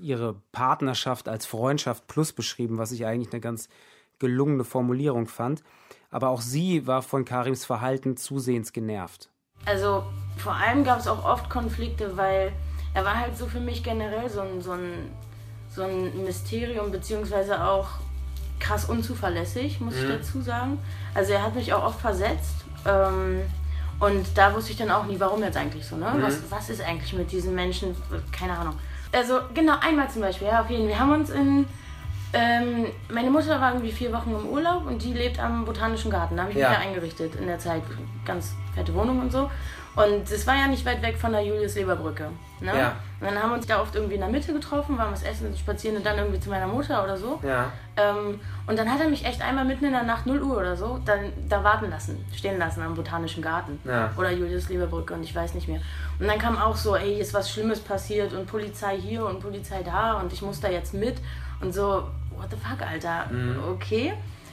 ihre 0.00 0.40
Partnerschaft 0.52 1.28
als 1.28 1.46
Freundschaft 1.46 2.06
plus 2.06 2.32
beschrieben, 2.32 2.78
was 2.78 2.92
ich 2.92 3.06
eigentlich 3.06 3.32
eine 3.32 3.40
ganz 3.40 3.68
gelungene 4.18 4.64
Formulierung 4.64 5.26
fand. 5.26 5.62
Aber 6.10 6.28
auch 6.28 6.40
sie 6.40 6.86
war 6.86 7.02
von 7.02 7.24
Karims 7.24 7.64
Verhalten 7.64 8.16
zusehends 8.16 8.72
genervt. 8.72 9.28
Also 9.64 10.04
vor 10.38 10.54
allem 10.54 10.84
gab 10.84 11.00
es 11.00 11.08
auch 11.08 11.24
oft 11.24 11.50
Konflikte, 11.50 12.16
weil 12.16 12.52
er 12.94 13.04
war 13.04 13.18
halt 13.18 13.36
so 13.36 13.46
für 13.46 13.60
mich 13.60 13.82
generell 13.82 14.28
so 14.30 14.40
ein, 14.40 14.62
so 14.62 14.72
ein, 14.72 15.10
so 15.68 15.82
ein 15.82 16.24
Mysterium, 16.24 16.90
beziehungsweise 16.90 17.62
auch 17.64 17.88
krass 18.60 18.86
unzuverlässig, 18.86 19.80
muss 19.80 19.94
ich 19.96 20.04
Mhm. 20.04 20.08
dazu 20.08 20.40
sagen. 20.40 20.78
Also 21.14 21.32
er 21.32 21.42
hat 21.42 21.54
mich 21.54 21.72
auch 21.74 21.84
oft 21.84 22.00
versetzt. 22.00 22.54
Ähm, 22.86 23.42
und 23.98 24.26
da 24.38 24.54
wusste 24.54 24.72
ich 24.72 24.78
dann 24.78 24.90
auch 24.90 25.06
nie, 25.06 25.18
warum 25.18 25.42
jetzt 25.42 25.56
eigentlich 25.56 25.84
so, 25.86 25.96
ne? 25.96 26.12
Mhm. 26.16 26.22
Was, 26.22 26.38
was 26.50 26.70
ist 26.70 26.80
eigentlich 26.82 27.12
mit 27.14 27.32
diesen 27.32 27.54
Menschen? 27.54 27.94
Keine 28.32 28.56
Ahnung. 28.56 28.78
Also 29.12 29.40
genau, 29.54 29.74
einmal 29.80 30.10
zum 30.10 30.22
Beispiel, 30.22 30.48
ja, 30.48 30.60
auf 30.62 30.70
jeden 30.70 30.82
Fall. 30.84 30.88
Wir 30.90 30.98
haben 30.98 31.12
uns 31.12 31.30
in. 31.30 31.66
Ähm, 32.36 32.86
meine 33.08 33.30
Mutter 33.30 33.60
war 33.60 33.72
irgendwie 33.72 33.92
vier 33.92 34.12
Wochen 34.12 34.30
im 34.30 34.46
Urlaub 34.48 34.86
und 34.86 35.02
die 35.02 35.12
lebt 35.12 35.38
am 35.38 35.64
Botanischen 35.64 36.10
Garten. 36.10 36.36
Da 36.36 36.42
habe 36.42 36.52
ich 36.52 36.58
Ja. 36.58 36.70
mich 36.70 36.78
ja 36.78 36.84
eingerichtet 36.84 37.34
in 37.36 37.46
der 37.46 37.58
Zeit. 37.58 37.82
Ganz 38.24 38.54
fette 38.74 38.92
Wohnung 38.94 39.20
und 39.20 39.32
so. 39.32 39.50
Und 39.96 40.30
es 40.30 40.46
war 40.46 40.54
ja 40.54 40.66
nicht 40.66 40.84
weit 40.84 41.00
weg 41.00 41.16
von 41.16 41.32
der 41.32 41.40
Julius-Leber-Brücke. 41.40 42.28
Ne? 42.60 42.66
Ja. 42.78 42.96
Und 43.18 43.28
dann 43.30 43.42
haben 43.42 43.48
wir 43.50 43.56
uns 43.56 43.66
da 43.66 43.80
oft 43.80 43.94
irgendwie 43.94 44.16
in 44.16 44.20
der 44.20 44.28
Mitte 44.28 44.52
getroffen, 44.52 44.98
waren 44.98 45.10
was 45.10 45.22
essen, 45.22 45.56
spazieren 45.56 45.96
und 45.96 46.04
dann 46.04 46.18
irgendwie 46.18 46.38
zu 46.38 46.50
meiner 46.50 46.66
Mutter 46.66 47.02
oder 47.02 47.16
so. 47.16 47.40
Ja. 47.42 47.72
Ähm, 47.96 48.38
und 48.66 48.78
dann 48.78 48.92
hat 48.92 49.00
er 49.00 49.08
mich 49.08 49.24
echt 49.24 49.40
einmal 49.40 49.64
mitten 49.64 49.86
in 49.86 49.92
der 49.92 50.02
Nacht 50.02 50.26
0 50.26 50.42
Uhr 50.42 50.58
oder 50.58 50.76
so 50.76 51.00
dann 51.06 51.32
da 51.48 51.64
warten 51.64 51.88
lassen, 51.88 52.22
stehen 52.34 52.58
lassen 52.58 52.82
am 52.82 52.94
Botanischen 52.94 53.42
Garten. 53.42 53.78
Ja. 53.86 54.10
Oder 54.18 54.32
Julius-Leber-Brücke 54.32 55.14
und 55.14 55.22
ich 55.22 55.34
weiß 55.34 55.54
nicht 55.54 55.66
mehr. 55.66 55.80
Und 56.18 56.26
dann 56.28 56.38
kam 56.38 56.58
auch 56.58 56.76
so, 56.76 56.94
ey, 56.94 57.18
ist 57.18 57.32
was 57.32 57.50
Schlimmes 57.50 57.80
passiert 57.80 58.34
und 58.34 58.46
Polizei 58.46 58.98
hier 58.98 59.24
und 59.24 59.40
Polizei 59.40 59.82
da 59.82 60.14
und 60.20 60.30
ich 60.30 60.42
muss 60.42 60.60
da 60.60 60.68
jetzt 60.68 60.92
mit. 60.92 61.16
Und 61.62 61.72
so, 61.72 62.04
what 62.36 62.50
the 62.50 62.56
fuck, 62.56 62.82
Alter, 62.82 63.26
Mhm. 63.30 63.58
okay. 63.72 64.12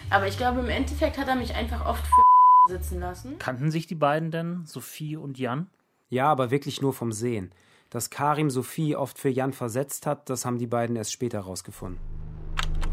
Aber 0.10 0.28
ich 0.28 0.38
glaube, 0.38 0.60
im 0.60 0.70
Endeffekt 0.70 1.18
hat 1.18 1.28
er 1.28 1.36
mich 1.36 1.56
einfach 1.56 1.86
oft 1.86 2.06
für 2.06 2.24
sitzen 2.68 3.00
lassen. 3.00 3.38
Kannten 3.40 3.72
sich 3.72 3.88
die 3.88 3.96
beiden 3.96 4.32
denn, 4.32 4.66
Sophie 4.66 5.18
und 5.18 5.38
Jan? 5.40 5.68
Ja, 6.10 6.28
aber 6.32 6.52
wirklich 6.52 6.82
nur 6.82 6.94
vom 6.94 7.12
Sehen. 7.12 7.52
Dass 7.90 8.10
Karim 8.10 8.50
Sophie 8.50 8.96
oft 8.96 9.18
für 9.20 9.30
Jan 9.30 9.54
versetzt 9.54 10.06
hat, 10.06 10.30
das 10.30 10.46
haben 10.46 10.58
die 10.60 10.68
beiden 10.68 10.96
erst 10.96 11.12
später 11.14 11.42
rausgefunden. 11.42 12.00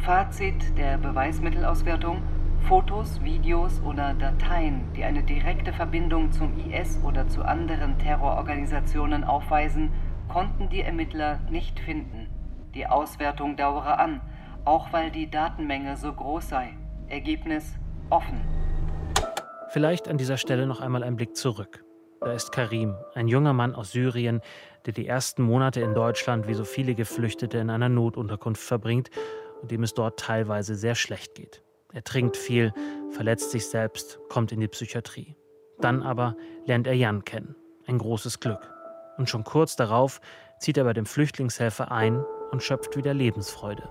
Fazit 0.05 0.77
der 0.79 0.99
Beweismittelauswertung: 0.99 2.23
Fotos, 2.69 3.23
Videos 3.23 3.81
oder 3.83 4.15
Dateien, 4.15 4.93
die 4.95 5.05
eine 5.05 5.23
direkte 5.23 5.73
Verbindung 5.73 6.33
zum 6.33 6.53
IS 6.71 6.99
oder 7.03 7.29
zu 7.29 7.43
anderen 7.43 7.99
Terrororganisationen 7.99 9.25
aufweisen, 9.25 9.91
konnten 10.29 10.69
die 10.69 10.81
Ermittler 10.81 11.41
nicht 11.51 11.79
finden. 11.81 12.29
Die 12.75 12.87
Auswertung 12.87 13.57
dauere 13.57 13.99
an, 13.99 14.21
auch 14.65 14.93
weil 14.93 15.11
die 15.11 15.31
Datenmenge 15.31 15.97
so 15.97 16.13
groß 16.13 16.49
sei. 16.49 16.75
Ergebnis 17.09 17.75
offen. 18.11 18.41
Vielleicht 19.71 20.09
an 20.09 20.19
dieser 20.19 20.37
Stelle 20.37 20.67
noch 20.67 20.81
einmal 20.81 21.03
ein 21.03 21.17
Blick 21.17 21.37
zurück. 21.37 21.85
Da 22.21 22.33
ist 22.33 22.53
Karim, 22.53 22.97
ein 23.15 23.29
junger 23.29 23.53
Mann 23.53 23.75
aus 23.75 23.93
Syrien, 23.93 24.41
der 24.85 24.93
die 24.93 25.07
ersten 25.07 25.43
Monate 25.43 25.81
in 25.81 25.95
Deutschland 25.95 26.49
wie 26.49 26.55
so 26.55 26.65
viele 26.65 26.95
Geflüchtete 26.95 27.59
in 27.59 27.71
einer 27.71 27.89
Notunterkunft 27.89 28.63
verbringt 28.63 29.11
und 29.63 29.71
dem 29.71 29.83
es 29.83 29.95
dort 29.95 30.19
teilweise 30.19 30.75
sehr 30.75 30.95
schlecht 30.95 31.35
geht. 31.35 31.63
Er 31.93 32.05
trinkt 32.05 32.37
viel, 32.37 32.73
verletzt 33.11 33.51
sich 33.51 33.67
selbst, 33.69 34.19
kommt 34.29 34.53
in 34.53 34.61
die 34.61 34.69
Psychiatrie. 34.69 35.35
Dann 35.81 36.03
aber 36.03 36.37
lernt 36.67 36.87
er 36.87 36.95
Jan 36.95 37.25
kennen. 37.25 37.57
Ein 37.87 37.99
großes 37.99 38.41
Glück. 38.41 38.71
Und 39.17 39.29
schon 39.29 39.45
kurz 39.45 39.77
darauf 39.77 40.21
zieht 40.59 40.77
er 40.77 40.85
bei 40.85 40.93
dem 40.93 41.07
Flüchtlingshelfer 41.07 41.91
ein 41.91 42.23
und 42.51 42.63
schöpft 42.63 42.97
wieder 42.97 43.15
Lebensfreude. 43.15 43.89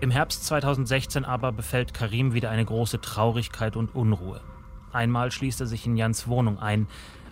Im 0.00 0.10
Herbst 0.10 0.44
2016 0.44 1.24
aber 1.24 1.52
befällt 1.52 1.94
Karim 1.94 2.34
wieder 2.34 2.50
eine 2.50 2.64
große 2.64 3.00
Traurigkeit 3.00 3.76
und 3.76 3.94
Unruhe. 3.94 4.40
Einmal 4.92 5.30
schließt 5.30 5.60
er 5.60 5.66
sich 5.66 5.86
in 5.86 5.96
Jans 5.96 6.28
Wohnung 6.28 6.58
ein, 6.58 6.86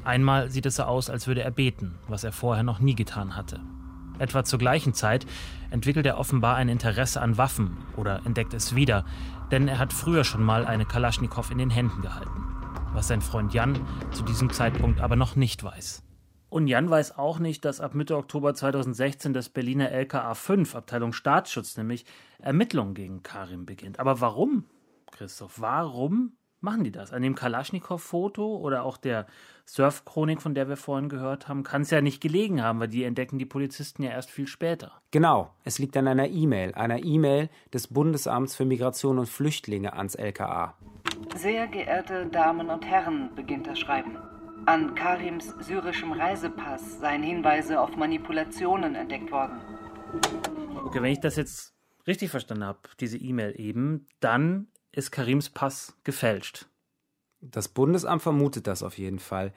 Einmal 0.05 0.51
sieht 0.51 0.67
es 0.67 0.77
so 0.77 0.83
aus, 0.83 1.09
als 1.09 1.27
würde 1.27 1.43
er 1.43 1.51
beten, 1.51 1.95
was 2.09 2.25
er 2.25 2.33
vorher 2.33 2.63
noch 2.63 2.79
nie 2.79 2.95
getan 2.95 3.37
hatte. 3.37 3.61
Etwa 4.19 4.45
zur 4.45 4.59
gleichen 4.59 4.93
Zeit 4.93 5.27
entwickelt 5.71 6.07
er 6.07 6.19
offenbar 6.19 6.57
ein 6.57 6.69
Interesse 6.69 7.21
an 7.21 7.39
Waffen 7.39 7.79
oder 7.97 8.21
entdeckt 8.27 8.53
es 8.53 8.77
wieder, 8.77 9.07
denn 9.51 9.67
er 9.67 9.79
hat 9.79 9.93
früher 9.93 10.23
schon 10.23 10.43
mal 10.43 10.67
eine 10.67 10.85
Kalaschnikow 10.85 11.51
in 11.51 11.59
den 11.59 11.71
Händen 11.71 12.03
gehalten. 12.03 12.45
Was 12.93 13.09
sein 13.09 13.23
Freund 13.23 13.55
Jan 13.55 13.81
zu 14.13 14.23
diesem 14.23 14.51
Zeitpunkt 14.51 15.01
aber 15.01 15.17
noch 15.17 15.37
nicht 15.37 15.65
weiß. 15.65 16.03
Und 16.51 16.69
Jan 16.69 16.89
weiß 16.89 17.19
auch 17.19 17.41
nicht, 17.41 17.65
dass 17.65 17.81
ab 17.81 17.95
Mitte 17.95 18.17
Oktober 18.17 18.55
2016 18.55 19.33
das 19.33 19.49
Berliner 19.49 19.91
LKA 19.91 20.35
5, 20.35 20.77
Abteilung 20.77 21.13
Staatsschutz, 21.13 21.77
nämlich 21.77 22.05
Ermittlungen 22.45 22.95
gegen 22.95 23.23
Karim 23.23 23.67
beginnt. 23.67 23.99
Aber 23.99 24.21
warum, 24.21 24.65
Christoph? 25.11 25.61
Warum 25.61 26.37
machen 26.61 26.83
die 26.83 26.91
das? 26.91 27.13
An 27.13 27.23
dem 27.23 27.35
Kalaschnikow-Foto 27.35 28.57
oder 28.57 28.85
auch 28.85 28.97
der 28.97 29.27
Surfchronik, 29.67 30.43
von 30.43 30.55
der 30.55 30.69
wir 30.69 30.77
vorhin 30.77 31.09
gehört 31.09 31.49
haben, 31.49 31.63
kann 31.63 31.83
es 31.83 31.91
ja 31.91 32.01
nicht 32.01 32.21
gelegen 32.21 32.63
haben, 32.63 32.81
weil 32.81 32.89
die 32.89 33.05
entdecken 33.05 33.39
die 33.39 33.47
Polizisten 33.47 34.03
ja 34.03 34.11
erst 34.11 34.31
viel 34.31 34.47
später. 34.47 34.93
Genau, 35.11 35.55
es 35.63 35.79
liegt 35.79 35.97
an 35.97 36.09
einer 36.09 36.29
E-Mail, 36.29 36.75
einer 36.75 37.03
E-Mail 37.03 37.49
des 37.73 37.89
Bundesamts 37.89 38.57
für 38.57 38.65
Migration 38.65 39.19
und 39.19 39.29
Flüchtlinge 39.29 39.93
ans 39.93 40.15
LKA. 40.15 40.75
Sehr 41.37 41.67
geehrte 41.69 42.27
Damen 42.27 42.71
und 42.71 42.85
Herren, 42.85 43.35
beginnt 43.35 43.67
das 43.67 43.79
Schreiben. 43.79 44.17
An 44.67 44.95
Karims 44.95 45.55
syrischem 45.61 46.13
Reisepass 46.13 46.99
seien 46.99 47.23
Hinweise 47.23 47.81
auf 47.81 47.97
Manipulationen 47.97 48.95
entdeckt 48.95 49.31
worden. 49.31 49.61
Okay, 50.87 51.03
wenn 51.03 51.13
ich 51.13 51.21
das 51.21 51.37
jetzt 51.37 51.74
richtig 52.07 52.31
verstanden 52.31 52.65
habe, 52.65 52.81
diese 53.01 53.19
E-Mail 53.19 53.59
eben, 53.59 54.07
dann 54.21 54.69
ist 54.93 55.11
Karims 55.11 55.51
Pass 55.51 55.97
gefälscht. 56.05 56.67
Das 57.41 57.69
Bundesamt 57.69 58.23
vermutet 58.23 58.67
das 58.67 58.83
auf 58.83 58.99
jeden 58.99 59.19
Fall. 59.19 59.53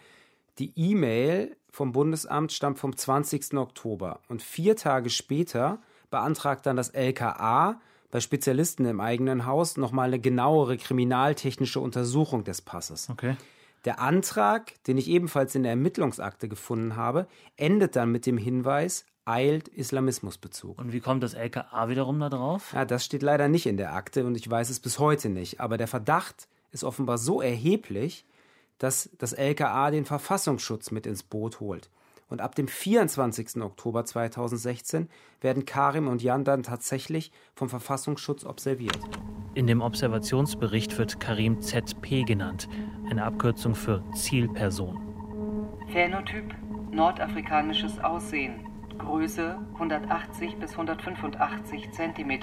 Die 0.59 0.73
E-Mail 0.75 1.55
vom 1.69 1.91
Bundesamt 1.91 2.51
stammt 2.51 2.79
vom 2.79 2.95
20. 2.95 3.53
Oktober 3.53 4.21
und 4.27 4.41
vier 4.41 4.75
Tage 4.75 5.09
später 5.09 5.79
beantragt 6.09 6.65
dann 6.65 6.75
das 6.75 6.89
LKA 6.89 7.79
bei 8.09 8.19
Spezialisten 8.19 8.85
im 8.85 8.99
eigenen 8.99 9.45
Haus 9.45 9.77
nochmal 9.77 10.07
eine 10.07 10.19
genauere 10.19 10.77
kriminaltechnische 10.77 11.79
Untersuchung 11.79 12.43
des 12.43 12.61
Passes. 12.61 13.09
Okay. 13.09 13.35
Der 13.85 13.99
Antrag, 13.99 14.83
den 14.85 14.97
ich 14.97 15.07
ebenfalls 15.07 15.55
in 15.55 15.63
der 15.63 15.71
Ermittlungsakte 15.71 16.49
gefunden 16.49 16.95
habe, 16.95 17.27
endet 17.57 17.95
dann 17.95 18.11
mit 18.11 18.25
dem 18.25 18.37
Hinweis, 18.37 19.05
eilt 19.27 19.67
Islamismusbezug. 19.67 20.79
Und 20.79 20.93
wie 20.93 20.99
kommt 20.99 21.23
das 21.23 21.33
LKA 21.33 21.89
wiederum 21.89 22.19
da 22.19 22.29
drauf? 22.29 22.71
Ja, 22.73 22.85
das 22.85 23.03
steht 23.03 23.21
leider 23.21 23.47
nicht 23.47 23.65
in 23.65 23.77
der 23.77 23.93
Akte 23.93 24.25
und 24.25 24.35
ich 24.35 24.49
weiß 24.49 24.69
es 24.69 24.79
bis 24.79 24.99
heute 24.99 25.29
nicht. 25.29 25.59
Aber 25.59 25.77
der 25.77 25.87
Verdacht 25.87 26.47
ist 26.71 26.83
offenbar 26.83 27.17
so 27.17 27.41
erheblich, 27.41 28.25
dass 28.77 29.09
das 29.17 29.33
LKA 29.33 29.91
den 29.91 30.05
Verfassungsschutz 30.05 30.91
mit 30.91 31.05
ins 31.05 31.23
Boot 31.23 31.59
holt. 31.59 31.89
Und 32.29 32.41
ab 32.41 32.55
dem 32.55 32.67
24. 32.67 33.61
Oktober 33.61 34.05
2016 34.05 35.09
werden 35.41 35.65
Karim 35.65 36.07
und 36.07 36.21
Jan 36.21 36.43
dann 36.43 36.63
tatsächlich 36.63 37.31
vom 37.55 37.69
Verfassungsschutz 37.69 38.43
observiert. 38.43 38.99
In 39.53 39.65
dem 39.65 39.81
Observationsbericht 39.81 40.97
wird 40.97 41.19
Karim 41.19 41.61
ZP 41.61 42.23
genannt, 42.23 42.67
eine 43.09 43.23
Abkürzung 43.23 43.75
für 43.75 44.03
Zielperson. 44.13 44.99
Phänotyp 45.91 46.53
nordafrikanisches 46.91 47.99
Aussehen, 47.99 48.67
Größe 48.97 49.57
180 49.73 50.57
bis 50.57 50.71
185 50.71 51.91
cm, 51.91 52.39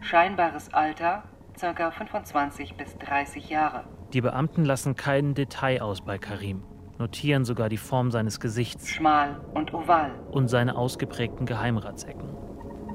scheinbares 0.00 0.72
Alter 0.72 1.24
ca. 1.58 1.90
25 1.90 2.76
bis 2.76 2.96
30 2.98 3.48
Jahre. 3.48 3.84
Die 4.12 4.20
Beamten 4.20 4.64
lassen 4.64 4.96
kein 4.96 5.34
Detail 5.34 5.82
aus 5.82 6.00
bei 6.00 6.18
Karim, 6.18 6.62
notieren 6.98 7.44
sogar 7.44 7.68
die 7.68 7.76
Form 7.76 8.10
seines 8.10 8.40
Gesichts. 8.40 8.88
Schmal 8.88 9.40
und 9.54 9.72
oval. 9.72 10.12
Und 10.30 10.48
seine 10.48 10.76
ausgeprägten 10.76 11.46
Geheimratsecken. 11.46 12.28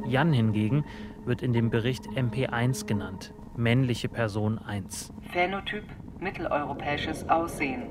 Jan 0.06 0.34
hingegen 0.34 0.86
wird 1.26 1.42
in 1.42 1.54
dem 1.54 1.70
Bericht 1.70 2.08
MP1 2.08 2.86
genannt, 2.86 3.34
männliche 3.56 4.10
Person 4.10 4.58
1. 4.58 5.14
Phänotyp 5.32 5.84
mitteleuropäisches 6.20 7.30
Aussehen, 7.30 7.84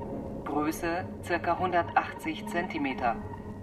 Größe 0.45 1.05
ca. 1.27 1.53
180 1.53 2.45
cm, 2.47 2.97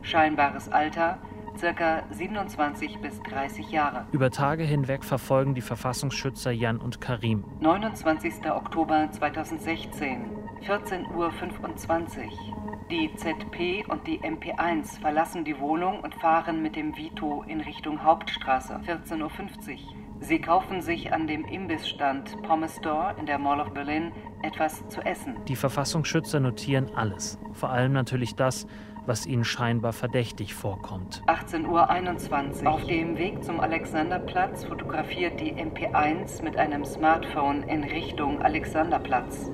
scheinbares 0.07 0.69
Alter 0.69 1.19
ca. 1.61 2.03
27 2.11 2.99
bis 3.01 3.21
30 3.23 3.71
Jahre. 3.71 4.07
Über 4.13 4.31
Tage 4.31 4.63
hinweg 4.63 5.05
verfolgen 5.05 5.55
die 5.55 5.63
Verfassungsschützer 5.63 6.51
Jan 6.51 6.79
und 6.79 7.01
Karim. 7.01 7.45
29. 7.61 8.51
Oktober 8.51 9.09
2016, 9.11 10.31
14.25 10.63 11.07
Uhr. 11.15 12.77
Die 12.91 13.11
ZP 13.17 13.85
und 13.89 14.07
die 14.07 14.21
MP1 14.21 15.01
verlassen 15.01 15.45
die 15.45 15.59
Wohnung 15.59 16.01
und 16.01 16.15
fahren 16.15 16.63
mit 16.63 16.77
dem 16.77 16.97
Vito 16.97 17.43
in 17.49 17.61
Richtung 17.61 18.05
Hauptstraße, 18.05 18.81
14.50 18.87 19.21
Uhr. 19.23 19.97
Sie 20.21 20.41
kaufen 20.41 20.81
sich 20.81 21.13
an 21.13 21.27
dem 21.27 21.45
Imbissstand 21.45 22.41
Pommes 22.43 22.77
Store 22.77 23.15
in 23.19 23.27
der 23.27 23.39
Mall 23.39 23.61
of 23.61 23.73
Berlin 23.73 24.13
etwas 24.43 24.87
zu 24.89 25.01
essen. 25.01 25.37
Die 25.47 25.57
Verfassungsschützer 25.57 26.41
notieren 26.41 26.91
alles, 26.95 27.39
vor 27.53 27.71
allem 27.71 27.93
natürlich 27.93 28.35
das, 28.35 28.67
was 29.07 29.27
ihnen 29.27 29.45
scheinbar 29.45 29.93
verdächtig 29.93 30.55
vorkommt. 30.55 31.23
18.21 31.27 32.63
Uhr. 32.63 32.71
Auf 32.71 32.85
dem 32.87 33.17
Weg 33.17 33.43
zum 33.45 33.61
Alexanderplatz 33.61 34.65
fotografiert 34.65 35.41
die 35.41 35.53
MP1 35.53 36.43
mit 36.43 36.57
einem 36.57 36.85
Smartphone 36.85 37.63
in 37.63 37.85
Richtung 37.85 38.43
Alexanderplatz. 38.43 39.51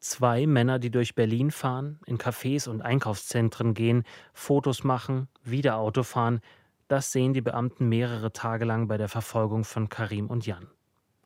Zwei 0.00 0.46
Männer, 0.46 0.78
die 0.78 0.90
durch 0.90 1.14
Berlin 1.14 1.50
fahren, 1.50 2.00
in 2.06 2.18
Cafés 2.18 2.68
und 2.68 2.82
Einkaufszentren 2.82 3.74
gehen, 3.74 4.04
Fotos 4.32 4.84
machen, 4.84 5.28
wieder 5.42 5.76
Auto 5.76 6.02
fahren, 6.02 6.40
das 6.86 7.12
sehen 7.12 7.34
die 7.34 7.42
Beamten 7.42 7.88
mehrere 7.88 8.32
Tage 8.32 8.64
lang 8.64 8.88
bei 8.88 8.96
der 8.96 9.08
Verfolgung 9.08 9.64
von 9.64 9.88
Karim 9.88 10.28
und 10.28 10.46
Jan. 10.46 10.68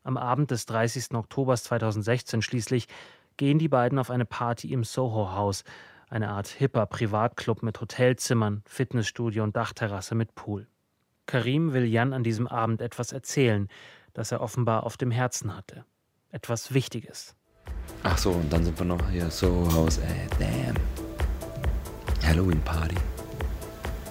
Am 0.02 0.16
Abend 0.16 0.50
des 0.50 0.66
30. 0.66 1.14
Oktober 1.14 1.57
2016 1.57 2.42
schließlich 2.42 2.88
gehen 3.36 3.58
die 3.58 3.68
beiden 3.68 3.98
auf 3.98 4.10
eine 4.10 4.24
Party 4.24 4.72
im 4.72 4.84
Soho-Haus, 4.84 5.64
eine 6.08 6.30
Art 6.30 6.48
hipper 6.48 6.86
Privatclub 6.86 7.62
mit 7.62 7.80
Hotelzimmern, 7.80 8.62
Fitnessstudio 8.66 9.42
und 9.44 9.56
Dachterrasse 9.56 10.14
mit 10.14 10.34
Pool. 10.34 10.66
Karim 11.26 11.72
will 11.72 11.84
Jan 11.84 12.12
an 12.12 12.22
diesem 12.22 12.46
Abend 12.46 12.82
etwas 12.82 13.12
erzählen, 13.12 13.68
das 14.12 14.32
er 14.32 14.40
offenbar 14.40 14.84
auf 14.84 14.96
dem 14.96 15.10
Herzen 15.10 15.56
hatte. 15.56 15.84
Etwas 16.30 16.74
Wichtiges. 16.74 17.34
Ach 18.02 18.18
so, 18.18 18.32
und 18.32 18.52
dann 18.52 18.64
sind 18.64 18.78
wir 18.78 18.86
noch 18.86 19.10
hier 19.10 19.30
Soho-Haus, 19.30 19.98
ey, 19.98 20.26
damn. 20.38 20.76
Halloween 22.26 22.60
Party. 22.62 22.96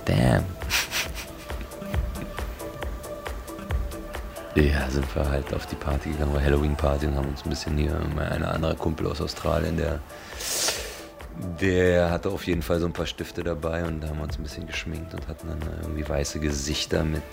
Damn. 0.06 0.44
Ja, 4.56 4.90
sind 4.90 5.16
wir 5.16 5.30
halt 5.30 5.54
auf 5.54 5.66
die 5.66 5.76
Party 5.76 6.10
gegangen, 6.10 6.34
war 6.34 6.44
Halloween-Party 6.44 7.08
und 7.08 7.16
haben 7.16 7.30
uns 7.30 7.46
ein 7.46 7.50
bisschen 7.50 7.78
hier, 7.78 7.96
ein 8.18 8.44
anderer 8.44 8.76
Kumpel 8.76 9.08
aus 9.08 9.22
Australien, 9.22 9.78
der, 9.78 10.00
der 11.62 12.12
hatte 12.12 12.30
auf 12.30 12.46
jeden 12.46 12.62
Fall 12.62 12.82
so 12.82 12.86
ein 12.86 12.92
paar 12.92 13.06
Stifte 13.06 13.46
dabei 13.46 13.86
und 13.86 14.02
da 14.02 14.10
haben 14.10 14.18
wir 14.18 14.26
uns 14.26 14.38
ein 14.38 14.44
bisschen 14.44 14.68
geschminkt 14.68 15.14
und 15.14 15.26
hatten 15.30 15.48
dann 15.48 15.62
irgendwie 15.82 16.08
weiße 16.08 16.42
Gesichter 16.42 17.06
mit 17.06 17.24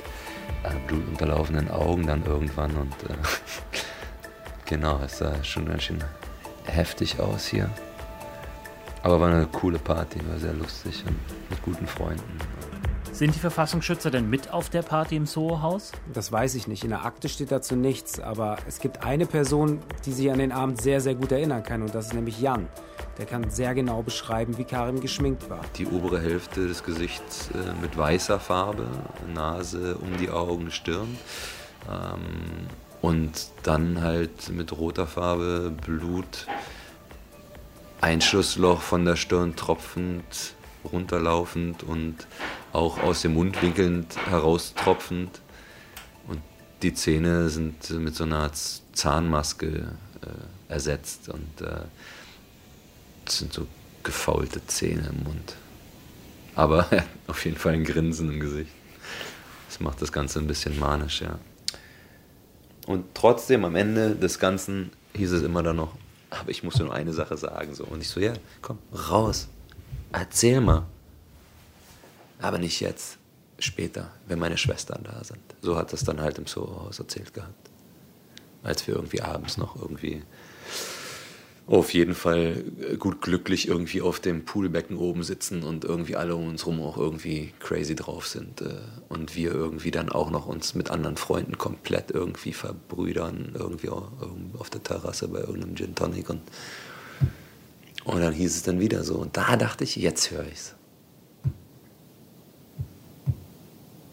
äh, 0.63 0.71
blutunterlaufenden 0.87 1.73
Augen 1.73 2.07
dann 2.07 2.25
irgendwann 2.25 2.77
und 2.77 2.93
äh, 3.11 3.15
genau, 4.65 5.01
es 5.05 5.19
sah 5.19 5.43
schon 5.43 5.67
ganz 5.67 5.83
schön 5.83 6.05
heftig 6.67 7.19
aus 7.19 7.49
hier. 7.49 7.69
Aber 9.03 9.21
war 9.21 9.33
eine 9.33 9.47
coole 9.47 9.81
Party, 9.81 10.21
war 10.29 10.39
sehr 10.39 10.53
lustig 10.53 11.03
und 11.05 11.17
mit 11.51 11.61
guten 11.63 11.87
Freunden. 11.89 12.39
Sind 13.19 13.35
die 13.35 13.41
Verfassungsschützer 13.41 14.13
denn 14.13 14.31
mit 14.31 14.53
auf 14.53 14.71
der 14.71 14.83
Party 14.83 15.17
im 15.17 15.27
Soho-Haus? 15.27 15.91
Das 16.13 16.31
weiß 16.31 16.55
ich 16.55 16.69
nicht. 16.69 16.85
In 16.85 16.91
der 16.91 17.05
Akte 17.05 17.29
steht 17.29 17.51
dazu 17.51 17.75
nichts. 17.75 18.21
Aber 18.21 18.59
es 18.69 18.79
gibt 18.79 19.03
eine 19.03 19.27
Person, 19.27 19.81
die 20.07 20.13
sich 20.13 20.31
an 20.31 20.39
den 20.39 20.53
Abend 20.53 20.81
sehr, 20.81 21.01
sehr 21.01 21.17
gut 21.17 21.33
erinnern 21.33 21.65
kann. 21.65 21.83
Und 21.83 21.93
das 21.97 22.07
ist 22.07 22.15
nämlich 22.15 22.41
Jan. 22.41 22.69
Der 23.19 23.27
kann 23.27 23.51
sehr 23.51 23.75
genau 23.75 24.03
beschreiben, 24.03 24.57
wie 24.57 24.63
Karim 24.63 25.01
geschminkt 25.01 25.51
war. 25.51 25.63
Die 25.75 25.87
obere 25.87 26.21
Hälfte 26.21 26.69
des 26.69 26.85
Gesichts 26.85 27.51
äh, 27.51 27.83
mit 27.83 27.99
weißer 27.99 28.39
Farbe, 28.39 28.87
Nase 29.35 29.97
um 29.97 30.17
die 30.17 30.31
Augen, 30.31 30.71
Stirn. 30.71 31.19
Ähm, 31.91 32.69
und 33.03 33.49
dann 33.65 34.01
halt 34.01 34.49
mit 34.51 34.71
roter 34.79 35.09
Farbe, 35.09 35.75
Blut, 35.85 36.47
Einschussloch 38.01 38.81
von 38.81 39.05
der 39.05 39.17
Stirn 39.17 39.57
tropfend, 39.57 40.55
runterlaufend 40.85 41.83
und 41.83 42.17
auch 42.73 42.99
aus 43.03 43.23
dem 43.23 43.35
Mund 43.35 43.61
winkelnd 43.63 44.17
heraustropfend. 44.29 45.41
Und 46.27 46.41
die 46.83 46.95
Zähne 46.95 47.49
sind 47.49 47.91
mit 47.91 48.15
so 48.15 48.25
einer 48.25 48.51
Zahnmaske 48.93 49.67
äh, 50.23 50.73
ersetzt 50.73 51.29
und 51.29 51.61
äh, 51.61 51.83
sind 53.29 53.53
so 53.53 53.67
gefaulte 54.03 54.67
Zähne 54.67 55.11
im 55.11 55.25
Mund. 55.25 55.57
Aber 56.55 56.87
ja, 56.95 57.05
auf 57.27 57.45
jeden 57.45 57.57
Fall 57.57 57.75
ein 57.75 57.85
Grinsen 57.85 58.31
im 58.31 58.41
Gesicht. 58.41 58.73
Das 59.69 59.81
macht 59.81 60.01
das 60.01 60.13
Ganze 60.13 60.39
ein 60.39 60.47
bisschen 60.47 60.79
manisch, 60.79 61.21
ja. 61.21 61.39
Und 62.87 63.05
trotzdem 63.15 63.67
am 63.67 63.77
Ende 63.77 64.17
des 64.17 64.39
Ganzen 64.39 64.91
hieß 65.15 65.33
es 65.33 65.43
immer 65.43 65.63
dann 65.63 65.77
noch, 65.77 65.95
aber 66.31 66.51
ich 66.51 66.63
muss 66.63 66.79
nur 66.79 66.93
eine 66.93 67.13
Sache 67.13 67.37
sagen. 67.37 67.75
So. 67.75 67.85
Und 67.85 68.01
ich 68.01 68.09
so, 68.09 68.19
ja, 68.19 68.33
komm, 68.63 68.79
raus. 69.11 69.49
Erzähl 70.13 70.61
mal. 70.61 70.87
Aber 72.41 72.59
nicht 72.59 72.81
jetzt, 72.81 73.19
später, 73.59 74.11
wenn 74.27 74.39
meine 74.39 74.57
Schwestern 74.57 75.03
da 75.05 75.23
sind. 75.25 75.41
So 75.61 75.77
hat 75.77 75.93
das 75.93 76.05
dann 76.05 76.21
halt 76.21 76.39
im 76.39 76.47
Soho-Haus 76.47 76.99
erzählt 76.99 77.35
gehabt. 77.35 77.71
Als 78.63 78.87
wir 78.87 78.95
irgendwie 78.95 79.23
abends 79.23 79.57
noch 79.57 79.81
irgendwie 79.81 80.23
auf 81.67 81.93
jeden 81.93 82.15
Fall 82.15 82.65
gut 82.99 83.21
glücklich 83.21 83.69
irgendwie 83.69 84.01
auf 84.01 84.21
dem 84.21 84.47
Poolbecken 84.47 84.97
oben 84.97 85.23
sitzen 85.23 85.63
und 85.63 85.85
irgendwie 85.85 86.17
alle 86.17 86.35
um 86.35 86.49
uns 86.49 86.65
rum 86.65 86.81
auch 86.81 86.97
irgendwie 86.97 87.53
crazy 87.61 87.95
drauf 87.95 88.27
sind 88.27 88.63
äh, 88.63 88.79
und 89.11 89.37
wir 89.37 89.53
irgendwie 89.53 89.91
dann 89.91 90.09
auch 90.09 90.31
noch 90.31 90.47
uns 90.47 90.75
mit 90.75 90.91
anderen 90.91 91.19
Freunden 91.19 91.59
komplett 91.59 92.11
irgendwie 92.11 92.55
verbrüdern, 92.55 93.53
irgendwie 93.55 93.91
auf 93.91 94.71
der 94.71 94.83
Terrasse 94.83 95.29
bei 95.29 95.41
irgendeinem 95.41 95.77
Gin 95.77 95.95
Tonic 95.95 96.31
und, 96.31 96.41
und 98.09 98.23
dann 98.23 98.33
hieß 98.33 98.57
es 98.57 98.63
dann 98.63 98.81
wieder 98.81 99.05
so 99.05 99.17
und 99.17 99.37
da 99.37 99.57
dachte 99.57 99.85
ich, 99.85 99.97
jetzt 99.97 100.31
höre 100.31 100.47
ich's. 100.47 100.75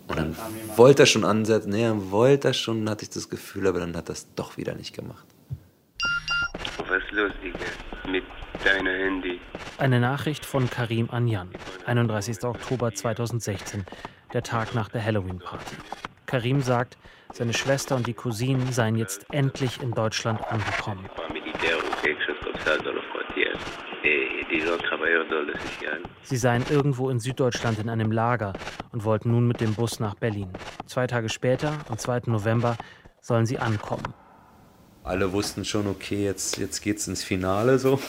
Und 0.07 0.17
dann 0.17 0.35
wollte 0.75 1.03
er 1.03 1.05
schon 1.05 1.23
ansetzen, 1.23 1.69
nee, 1.69 1.89
wollte 2.11 2.49
er 2.49 2.53
schon, 2.53 2.89
hatte 2.89 3.03
ich 3.03 3.09
das 3.09 3.29
Gefühl, 3.29 3.67
aber 3.67 3.79
dann 3.79 3.95
hat 3.95 4.09
er 4.09 4.13
es 4.13 4.27
doch 4.35 4.57
wieder 4.57 4.75
nicht 4.75 4.93
gemacht. 4.93 5.25
Was 6.77 7.03
ist 7.03 7.11
los, 7.11 7.31
Digga? 7.41 8.11
Mit 8.11 8.23
deinem 8.63 8.85
Handy. 8.85 9.39
Eine 9.77 9.99
Nachricht 10.01 10.45
von 10.45 10.69
Karim 10.69 11.09
Anjan, 11.09 11.49
31. 11.85 12.43
Oktober 12.43 12.93
2016, 12.93 13.85
der 14.33 14.43
Tag 14.43 14.75
nach 14.75 14.89
der 14.89 15.03
Halloween-Party. 15.03 15.75
Karim 16.25 16.61
sagt, 16.61 16.97
seine 17.33 17.53
Schwester 17.53 17.95
und 17.95 18.07
die 18.07 18.13
Cousinen 18.13 18.71
seien 18.73 18.97
jetzt 18.97 19.25
endlich 19.31 19.81
in 19.81 19.91
Deutschland 19.91 20.45
angekommen. 20.47 21.09
Sie 26.23 26.37
seien 26.37 26.63
irgendwo 26.69 27.09
in 27.09 27.19
Süddeutschland 27.19 27.79
in 27.79 27.89
einem 27.89 28.11
Lager 28.11 28.53
und 28.91 29.03
wollten 29.03 29.31
nun 29.31 29.47
mit 29.47 29.61
dem 29.61 29.73
Bus 29.73 29.99
nach 29.99 30.15
Berlin. 30.15 30.49
Zwei 30.85 31.07
Tage 31.07 31.29
später, 31.29 31.73
am 31.89 31.97
2. 31.97 32.23
November, 32.27 32.77
sollen 33.21 33.45
sie 33.45 33.57
ankommen. 33.57 34.13
Alle 35.03 35.33
wussten 35.33 35.65
schon, 35.65 35.87
okay, 35.87 36.23
jetzt, 36.23 36.57
jetzt 36.57 36.81
geht's 36.81 37.07
ins 37.07 37.23
Finale 37.23 37.77
so. 37.77 37.99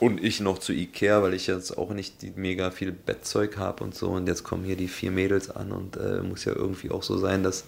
Und 0.00 0.22
ich 0.22 0.40
noch 0.40 0.58
zu 0.58 0.72
Ikea, 0.72 1.22
weil 1.22 1.34
ich 1.34 1.48
jetzt 1.48 1.76
auch 1.76 1.90
nicht 1.90 2.22
die 2.22 2.32
mega 2.34 2.70
viel 2.70 2.92
Bettzeug 2.92 3.56
habe 3.56 3.82
und 3.82 3.94
so. 3.94 4.08
Und 4.10 4.28
jetzt 4.28 4.44
kommen 4.44 4.64
hier 4.64 4.76
die 4.76 4.88
vier 4.88 5.10
Mädels 5.10 5.50
an 5.50 5.72
und 5.72 5.96
äh, 5.96 6.22
muss 6.22 6.44
ja 6.44 6.52
irgendwie 6.52 6.90
auch 6.90 7.02
so 7.02 7.18
sein, 7.18 7.42
dass. 7.42 7.64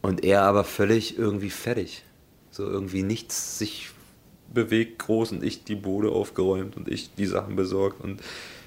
Und 0.00 0.24
er 0.24 0.42
aber 0.42 0.64
völlig 0.64 1.18
irgendwie 1.18 1.50
fertig. 1.50 2.04
So 2.50 2.64
irgendwie 2.64 3.02
nichts 3.02 3.58
sich 3.58 3.90
bewegt 4.52 4.98
groß 4.98 5.32
und 5.32 5.44
ich 5.44 5.64
die 5.64 5.74
Bude 5.74 6.10
aufgeräumt 6.10 6.76
und 6.76 6.88
ich 6.88 7.14
die 7.14 7.26
Sachen 7.26 7.56
besorgt 7.56 8.00
und 8.00 8.22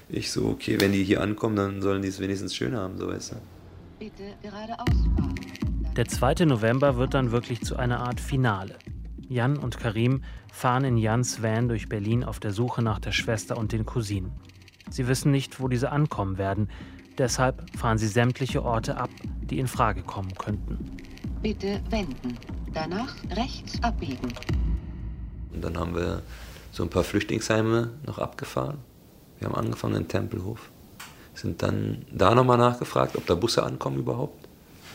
ich 0.08 0.30
so, 0.30 0.46
okay, 0.46 0.80
wenn 0.80 0.92
die 0.92 1.04
hier 1.04 1.20
ankommen, 1.20 1.56
dann 1.56 1.82
sollen 1.82 2.02
die 2.02 2.08
es 2.08 2.20
wenigstens 2.20 2.54
schön 2.54 2.76
haben, 2.76 2.98
so 2.98 3.08
weißt 3.08 3.32
du. 3.32 3.36
Bitte 3.98 4.34
geradeaus 4.42 4.88
fahren. 5.16 5.34
Der 5.96 6.06
2. 6.06 6.46
November 6.46 6.96
wird 6.96 7.14
dann 7.14 7.32
wirklich 7.32 7.62
zu 7.62 7.76
einer 7.76 8.00
Art 8.00 8.20
Finale. 8.20 8.76
Jan 9.28 9.58
und 9.58 9.78
Karim 9.78 10.22
fahren 10.52 10.84
in 10.84 10.96
Jans 10.96 11.42
Van 11.42 11.68
durch 11.68 11.88
Berlin 11.88 12.24
auf 12.24 12.40
der 12.40 12.52
Suche 12.52 12.82
nach 12.82 12.98
der 12.98 13.12
Schwester 13.12 13.56
und 13.56 13.72
den 13.72 13.86
Cousinen. 13.86 14.32
Sie 14.90 15.08
wissen 15.08 15.30
nicht, 15.30 15.60
wo 15.60 15.68
diese 15.68 15.90
ankommen 15.90 16.38
werden. 16.38 16.68
Deshalb 17.18 17.64
fahren 17.76 17.98
sie 17.98 18.08
sämtliche 18.08 18.62
Orte 18.62 18.96
ab, 18.96 19.10
die 19.42 19.58
in 19.58 19.66
Frage 19.66 20.02
kommen 20.02 20.34
könnten. 20.34 20.78
Bitte 21.42 21.80
wenden. 21.90 22.38
Danach 22.72 23.14
rechts 23.36 23.82
abbiegen. 23.82 24.32
Und 25.52 25.62
dann 25.62 25.78
haben 25.78 25.94
wir 25.94 26.22
so 26.70 26.82
ein 26.82 26.88
paar 26.88 27.04
Flüchtlingsheime 27.04 27.90
noch 28.06 28.18
abgefahren. 28.18 28.78
Wir 29.38 29.48
haben 29.48 29.54
angefangen 29.54 29.96
in 29.96 30.08
Tempelhof. 30.08 30.70
Sind 31.34 31.62
dann 31.62 32.04
da 32.12 32.34
nochmal 32.34 32.58
nachgefragt, 32.58 33.16
ob 33.16 33.26
da 33.26 33.34
Busse 33.34 33.62
ankommen 33.62 33.98
überhaupt. 33.98 34.48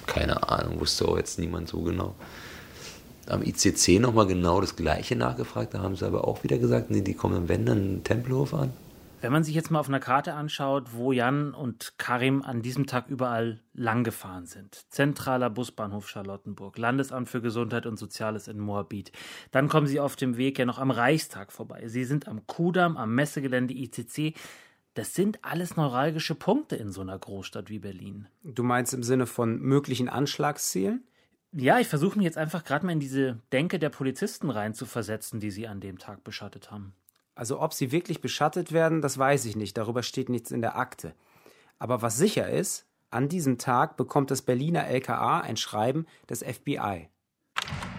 Keine 0.05 0.47
Ahnung, 0.49 0.79
wusste 0.79 1.07
auch 1.07 1.17
jetzt 1.17 1.37
niemand 1.39 1.67
so 1.67 1.81
genau. 1.81 2.15
Am 3.27 3.43
ICC 3.43 3.99
nochmal 3.99 4.25
genau 4.25 4.61
das 4.61 4.75
Gleiche 4.75 5.15
nachgefragt, 5.17 5.73
da 5.73 5.79
haben 5.81 5.97
sie 5.97 6.05
aber 6.05 6.25
auch 6.25 6.43
wieder 6.43 6.57
gesagt, 6.57 6.91
nee, 6.91 7.01
die 7.01 7.13
kommen 7.13 7.49
wenn 7.49 7.65
dann 7.65 7.95
in 7.95 8.03
Tempelhof 8.03 8.53
an. 8.53 8.71
Wenn 9.19 9.31
man 9.31 9.43
sich 9.43 9.55
jetzt 9.55 9.71
mal 9.71 9.79
auf 9.79 9.87
einer 9.87 9.99
Karte 9.99 10.35
anschaut, 10.35 10.93
wo 10.93 11.11
Jan 11.11 11.55
und 11.55 11.97
Karim 11.97 12.43
an 12.43 12.61
diesem 12.61 12.85
Tag 12.85 13.07
überall 13.07 13.61
lang 13.73 14.03
gefahren 14.03 14.45
sind. 14.45 14.85
Zentraler 14.89 15.49
Busbahnhof 15.49 16.07
Charlottenburg, 16.07 16.77
Landesamt 16.77 17.27
für 17.27 17.41
Gesundheit 17.41 17.87
und 17.87 17.97
Soziales 17.97 18.47
in 18.47 18.59
Moabit. 18.59 19.11
Dann 19.49 19.69
kommen 19.69 19.87
sie 19.87 19.99
auf 19.99 20.15
dem 20.15 20.37
Weg 20.37 20.59
ja 20.59 20.65
noch 20.65 20.77
am 20.77 20.91
Reichstag 20.91 21.51
vorbei. 21.51 21.87
Sie 21.87 22.03
sind 22.03 22.27
am 22.27 22.45
Kudamm, 22.45 22.95
am 22.95 23.15
Messegelände 23.15 23.73
ICC. 23.73 24.35
Das 24.93 25.15
sind 25.15 25.43
alles 25.43 25.75
neuralgische 25.75 26.35
Punkte 26.35 26.75
in 26.75 26.91
so 26.91 27.01
einer 27.01 27.17
Großstadt 27.17 27.71
wie 27.71 27.79
Berlin. 27.79 28.27
Du 28.43 28.61
meinst 28.61 28.93
im 28.93 29.01
Sinne 29.01 29.25
von 29.25 29.59
möglichen 29.59 30.09
Anschlagszielen? 30.09 31.03
Ja, 31.53 31.79
ich 31.79 31.87
versuche 31.87 32.19
mich 32.19 32.25
jetzt 32.25 32.37
einfach 32.37 32.63
gerade 32.63 32.85
mal 32.85 32.91
in 32.91 32.99
diese 32.99 33.39
Denke 33.51 33.79
der 33.79 33.89
Polizisten 33.89 34.51
reinzuversetzen, 34.51 35.39
die 35.39 35.49
sie 35.49 35.67
an 35.67 35.79
dem 35.79 35.97
Tag 35.97 36.23
beschattet 36.23 36.69
haben. 36.69 36.93
Also 37.37 37.61
ob 37.61 37.71
sie 37.71 37.91
wirklich 37.91 38.19
beschattet 38.19 38.71
werden, 38.71 38.99
das 38.99 39.19
weiß 39.19 39.45
ich 39.45 39.55
nicht. 39.55 39.77
Darüber 39.77 40.01
steht 40.01 40.27
nichts 40.27 40.49
in 40.49 40.61
der 40.61 40.75
Akte. 40.75 41.13
Aber 41.77 42.01
was 42.01 42.17
sicher 42.17 42.49
ist, 42.49 42.87
an 43.11 43.29
diesem 43.29 43.59
Tag 43.59 43.95
bekommt 43.95 44.31
das 44.31 44.41
Berliner 44.41 44.87
LKA 44.87 45.41
ein 45.41 45.55
Schreiben 45.55 46.07
des 46.27 46.43
FBI. 46.43 47.09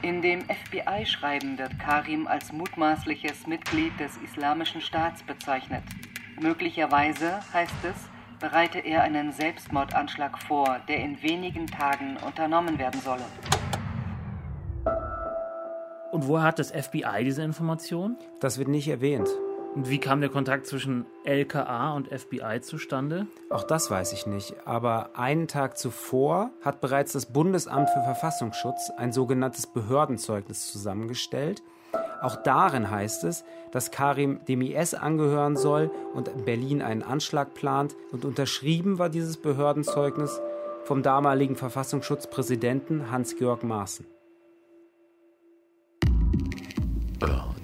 In 0.03 0.23
dem 0.23 0.41
FBI-Schreiben 0.43 1.57
wird 1.57 1.79
Karim 1.79 2.27
als 2.27 2.53
mutmaßliches 2.53 3.47
Mitglied 3.47 3.99
des 4.01 4.17
Islamischen 4.17 4.81
Staats 4.81 5.23
bezeichnet. 5.23 5.85
Möglicherweise, 6.41 7.41
heißt 7.53 7.85
es, 7.85 7.97
bereite 8.41 8.81
er 8.81 9.03
einen 9.03 9.33
Selbstmordanschlag 9.33 10.37
vor, 10.43 10.81
der 10.89 10.99
in 10.99 11.23
wenigen 11.23 11.69
Tagen 11.69 12.17
unternommen 12.17 12.79
werden 12.79 13.01
solle. 13.01 13.25
Und 16.11 16.27
woher 16.27 16.45
hat 16.45 16.59
das 16.59 16.71
FBI 16.71 17.25
diese 17.25 17.43
Information? 17.43 18.17
Das 18.41 18.59
wird 18.59 18.69
nicht 18.69 18.89
erwähnt. 18.89 19.29
Und 19.75 19.91
wie 19.91 19.99
kam 19.99 20.21
der 20.21 20.31
Kontakt 20.31 20.67
zwischen 20.67 21.05
LKA 21.25 21.93
und 21.93 22.09
FBI 22.09 22.61
zustande? 22.63 23.27
Auch 23.51 23.63
das 23.63 23.91
weiß 23.91 24.13
ich 24.15 24.27
nicht. 24.27 24.55
Aber 24.65 25.11
einen 25.15 25.47
Tag 25.47 25.77
zuvor 25.77 26.51
hat 26.63 26.81
bereits 26.81 27.13
das 27.13 27.27
Bundesamt 27.27 27.91
für 27.91 28.01
Verfassungsschutz 28.01 28.91
ein 28.97 29.13
sogenanntes 29.13 29.67
Behördenzeugnis 29.67 30.73
zusammengestellt. 30.73 31.63
Auch 32.23 32.37
darin 32.37 32.91
heißt 32.91 33.25
es, 33.25 33.45
dass 33.71 33.91
Karim 33.91 34.41
dem 34.49 34.63
IS 34.63 34.95
angehören 34.95 35.57
soll 35.57 35.91
und 36.15 36.29
in 36.29 36.45
Berlin 36.45 36.83
einen 36.83 37.03
Anschlag 37.03 37.55
plant. 37.55 37.95
Und 38.11 38.25
unterschrieben 38.25 38.99
war 38.99 39.11
dieses 39.11 39.37
Behördenzeugnis 39.37 40.41
vom 40.85 41.03
damaligen 41.03 41.55
Verfassungsschutzpräsidenten 41.55 43.11
Hans-Georg 43.11 43.63
Maaßen. 43.63 44.07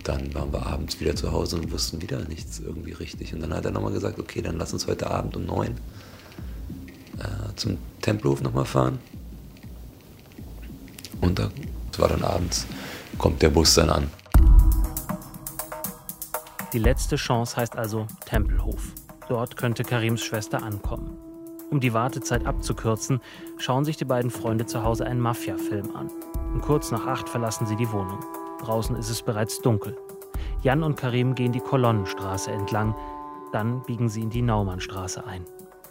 Dann 0.05 0.33
waren 0.35 0.53
wir 0.53 0.67
abends 0.67 1.01
wieder 1.01 1.17
zu 1.17 1.33
Hause 1.33 1.57
und 1.57 1.73
wussten 1.73 2.01
wieder 2.01 2.21
nichts 2.29 2.61
irgendwie 2.61 2.93
richtig. 2.93 3.35
Und 3.35 3.41
dann 3.41 3.55
hat 3.55 3.65
er 3.65 3.71
nochmal 3.71 3.93
gesagt, 3.93 4.19
okay, 4.19 4.43
dann 4.43 4.59
lass 4.59 4.73
uns 4.73 4.87
heute 4.87 5.11
Abend 5.11 5.37
um 5.37 5.47
neun 5.47 5.79
äh, 7.19 7.57
zum 7.57 7.79
Tempelhof 8.03 8.43
nochmal 8.43 8.67
fahren. 8.67 8.99
Und 11.21 11.39
da 11.39 11.51
war 11.97 12.09
dann 12.09 12.23
abends, 12.23 12.67
kommt 13.19 13.41
der 13.41 13.49
Bus 13.49 13.75
dann 13.75 13.91
an. 13.91 14.11
Die 16.73 16.79
letzte 16.79 17.17
Chance 17.17 17.57
heißt 17.57 17.77
also 17.77 18.07
Tempelhof. 18.27 18.93
Dort 19.29 19.57
könnte 19.57 19.85
Karims 19.85 20.23
Schwester 20.23 20.63
ankommen. 20.63 21.17
Um 21.71 21.81
die 21.81 21.95
Wartezeit 21.95 22.47
abzukürzen, 22.47 23.21
schauen 23.59 23.85
sich 23.85 23.97
die 23.97 24.05
beiden 24.05 24.31
Freunde 24.31 24.67
zu 24.67 24.83
Hause 24.83 25.07
einen 25.07 25.21
Mafia-Film 25.21 25.97
an. 25.97 26.11
Und 26.53 26.61
kurz 26.61 26.91
nach 26.91 27.07
acht 27.07 27.29
verlassen 27.29 27.67
sie 27.67 27.77
die 27.77 27.91
Wohnung. 27.91 28.19
Draußen 28.65 28.97
ist 28.97 29.11
es 29.11 29.21
bereits 29.21 29.61
dunkel. 29.61 29.95
Jan 30.63 30.83
und 30.83 30.97
Karim 30.97 31.35
gehen 31.35 31.53
die 31.53 31.61
Kolonnenstraße 31.61 32.51
entlang. 32.51 32.95
Dann 33.53 33.83
biegen 33.83 34.09
sie 34.09 34.23
in 34.23 34.31
die 34.31 34.41
Naumannstraße 34.41 35.27
ein. 35.27 35.45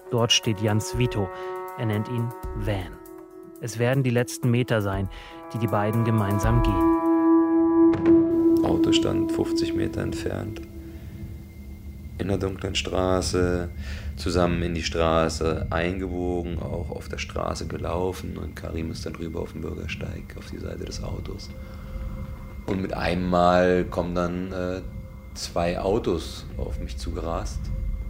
Dort 0.09 0.31
steht 0.31 0.59
Jans 0.59 0.97
Vito. 0.97 1.29
Er 1.77 1.86
nennt 1.86 2.07
ihn 2.09 2.29
Van. 2.55 2.97
Es 3.62 3.77
werden 3.77 4.01
die 4.01 4.09
letzten 4.09 4.49
Meter 4.49 4.81
sein, 4.81 5.07
die 5.53 5.59
die 5.59 5.67
beiden 5.67 6.03
gemeinsam 6.03 6.63
gehen. 6.63 7.03
Auto 8.65 8.91
stand 8.91 9.31
50 9.31 9.75
Meter 9.75 10.01
entfernt. 10.01 10.62
In 12.17 12.27
der 12.27 12.39
dunklen 12.39 12.73
Straße, 12.73 13.69
zusammen 14.17 14.63
in 14.63 14.73
die 14.73 14.81
Straße 14.81 15.67
eingebogen, 15.69 16.57
auch 16.57 16.89
auf 16.89 17.07
der 17.07 17.19
Straße 17.19 17.67
gelaufen 17.67 18.36
und 18.38 18.55
Karim 18.55 18.89
ist 18.89 19.05
dann 19.05 19.15
rüber 19.15 19.41
auf 19.41 19.51
den 19.51 19.62
Bürgersteig, 19.62 20.36
auf 20.38 20.49
die 20.49 20.57
Seite 20.57 20.86
des 20.86 21.03
Autos. 21.03 21.51
Und 22.65 22.82
mit 22.82 22.93
einem 22.93 23.30
Mal 23.30 23.86
kommen 23.86 24.15
dann 24.15 24.52
äh, 24.52 24.82
zwei 25.34 25.80
Autos 25.80 26.45
auf 26.58 26.80
mich 26.80 26.97
zugerast. 26.97 27.60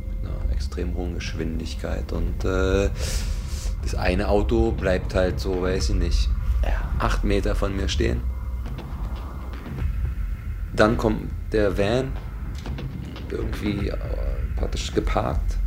Mit 0.09 0.29
einer 0.29 0.51
extrem 0.51 0.95
hohen 0.95 1.15
Geschwindigkeit. 1.15 2.11
Und 2.11 2.45
äh, 2.45 2.89
das 3.81 3.95
eine 3.95 4.29
Auto 4.29 4.71
bleibt 4.71 5.15
halt 5.15 5.39
so, 5.39 5.61
weiß 5.61 5.89
ich 5.89 5.95
nicht, 5.95 6.29
acht 6.99 7.23
Meter 7.23 7.55
von 7.55 7.75
mir 7.75 7.89
stehen. 7.89 8.21
dann 10.75 10.97
kommt 10.97 11.29
der 11.51 11.77
Van 11.77 12.11
irgendwie 13.29 13.89
äh, 13.89 13.97
praktisch 14.55 14.91
geparkt 14.93 15.57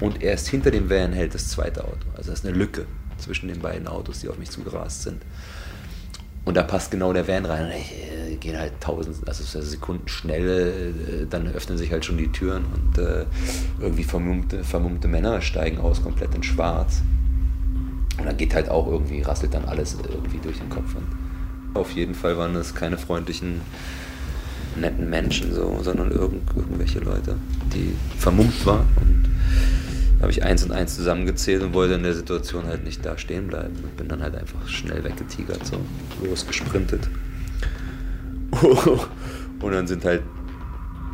und 0.00 0.22
erst 0.22 0.48
hinter 0.48 0.70
dem 0.70 0.88
Van 0.88 1.12
hält 1.12 1.34
das 1.34 1.48
zweite 1.48 1.84
Auto. 1.84 2.08
Also 2.16 2.30
das 2.30 2.40
ist 2.40 2.46
eine 2.46 2.56
Lücke 2.56 2.86
zwischen 3.18 3.48
den 3.48 3.60
beiden 3.60 3.88
Autos, 3.88 4.20
die 4.20 4.28
auf 4.28 4.38
mich 4.38 4.50
zugerast 4.50 5.02
sind. 5.02 5.22
Und 6.48 6.56
da 6.56 6.62
passt 6.62 6.90
genau 6.90 7.12
der 7.12 7.28
Van 7.28 7.44
rein. 7.44 7.66
Und 7.66 7.72
ich 7.72 7.92
äh, 7.92 8.36
gehen 8.36 8.58
halt 8.58 8.80
tausend, 8.80 9.28
also 9.28 9.60
Sekunden 9.60 10.08
schnell, 10.08 10.94
äh, 11.04 11.26
dann 11.28 11.46
öffnen 11.52 11.76
sich 11.76 11.92
halt 11.92 12.06
schon 12.06 12.16
die 12.16 12.32
Türen 12.32 12.64
und 12.64 12.96
äh, 12.96 13.26
irgendwie 13.78 14.02
vermummte, 14.02 14.64
vermummte 14.64 15.08
Männer 15.08 15.42
steigen 15.42 15.76
aus, 15.76 16.02
komplett 16.02 16.34
in 16.34 16.42
schwarz. 16.42 17.02
Und 18.16 18.24
dann 18.24 18.38
geht 18.38 18.54
halt 18.54 18.70
auch 18.70 18.86
irgendwie, 18.86 19.20
rasselt 19.20 19.52
dann 19.52 19.66
alles 19.66 19.98
irgendwie 20.10 20.38
durch 20.38 20.56
den 20.56 20.70
Kopf. 20.70 20.94
Und 20.94 21.76
auf 21.78 21.90
jeden 21.90 22.14
Fall 22.14 22.38
waren 22.38 22.54
das 22.54 22.74
keine 22.74 22.96
freundlichen, 22.96 23.60
netten 24.74 25.10
Menschen, 25.10 25.54
so, 25.54 25.80
sondern 25.82 26.10
irgend, 26.10 26.48
irgendwelche 26.56 27.00
Leute, 27.00 27.36
die 27.74 27.94
vermummt 28.16 28.64
waren. 28.64 28.86
Und 28.96 29.27
habe 30.20 30.30
ich 30.30 30.42
eins 30.42 30.64
und 30.64 30.72
eins 30.72 30.96
zusammengezählt 30.96 31.62
und 31.62 31.74
wollte 31.74 31.94
in 31.94 32.02
der 32.02 32.14
Situation 32.14 32.66
halt 32.66 32.84
nicht 32.84 33.04
da 33.04 33.16
stehen 33.16 33.46
bleiben. 33.46 33.76
Und 33.82 33.96
bin 33.96 34.08
dann 34.08 34.22
halt 34.22 34.34
einfach 34.34 34.66
schnell 34.66 35.04
weggetigert, 35.04 35.64
so 35.64 35.78
losgesprintet. 36.22 37.08
und 39.60 39.72
dann 39.72 39.86
sind 39.86 40.04
halt 40.04 40.22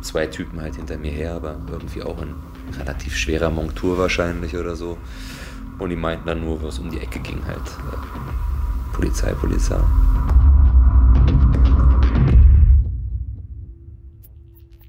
zwei 0.01 0.25
Typen 0.27 0.61
halt 0.61 0.75
hinter 0.75 0.97
mir 0.97 1.11
her, 1.11 1.33
aber 1.33 1.59
irgendwie 1.71 2.01
auch 2.01 2.21
in 2.21 2.33
relativ 2.79 3.15
schwerer 3.15 3.49
Montur 3.49 3.97
wahrscheinlich 3.97 4.55
oder 4.55 4.75
so. 4.75 4.97
Und 5.77 5.89
die 5.89 5.95
meinten 5.95 6.27
dann 6.27 6.41
nur, 6.41 6.63
was 6.63 6.79
um 6.79 6.89
die 6.89 6.99
Ecke 6.99 7.19
ging 7.19 7.45
halt. 7.45 7.61
Polizei, 8.93 9.33
Polizei. 9.33 9.79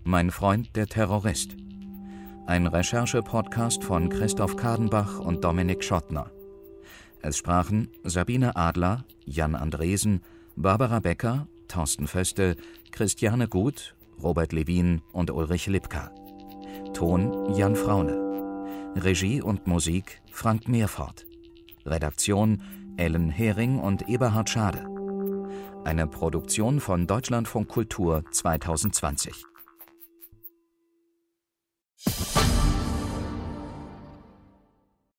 Mein 0.05 0.31
Freund 0.31 0.76
der 0.76 0.87
Terrorist. 0.87 1.57
Ein 2.46 2.68
Recherche-Podcast 2.68 3.82
von 3.82 4.09
Christoph 4.09 4.54
Kadenbach 4.54 5.18
und 5.18 5.42
Dominik 5.42 5.82
Schottner. 5.82 6.30
Es 7.20 7.37
sprachen 7.37 7.88
Sabine 8.04 8.54
Adler, 8.54 9.04
Jan 9.24 9.56
Andresen, 9.56 10.20
Barbara 10.54 11.00
Becker, 11.00 11.48
Thorsten 11.66 12.06
Föste, 12.06 12.54
Christiane 12.92 13.48
Gut, 13.48 13.96
Robert 14.22 14.52
Levin 14.52 15.02
und 15.12 15.32
Ulrich 15.32 15.66
Lipka. 15.66 16.12
Ton 16.94 17.52
Jan 17.52 17.74
Fraune. 17.74 18.94
Regie 18.94 19.42
und 19.42 19.66
Musik 19.66 20.22
Frank 20.30 20.68
Meerfort. 20.68 21.26
Redaktion 21.85 22.62
Ellen 22.96 23.28
Hering 23.28 23.80
und 23.80 24.09
Eberhard 24.09 24.48
Schade. 24.48 24.87
Eine 25.85 26.06
Produktion 26.06 26.78
von 26.78 27.09
Deutschlandfunk 27.09 27.66
Kultur 27.66 28.22
2020. 28.30 29.44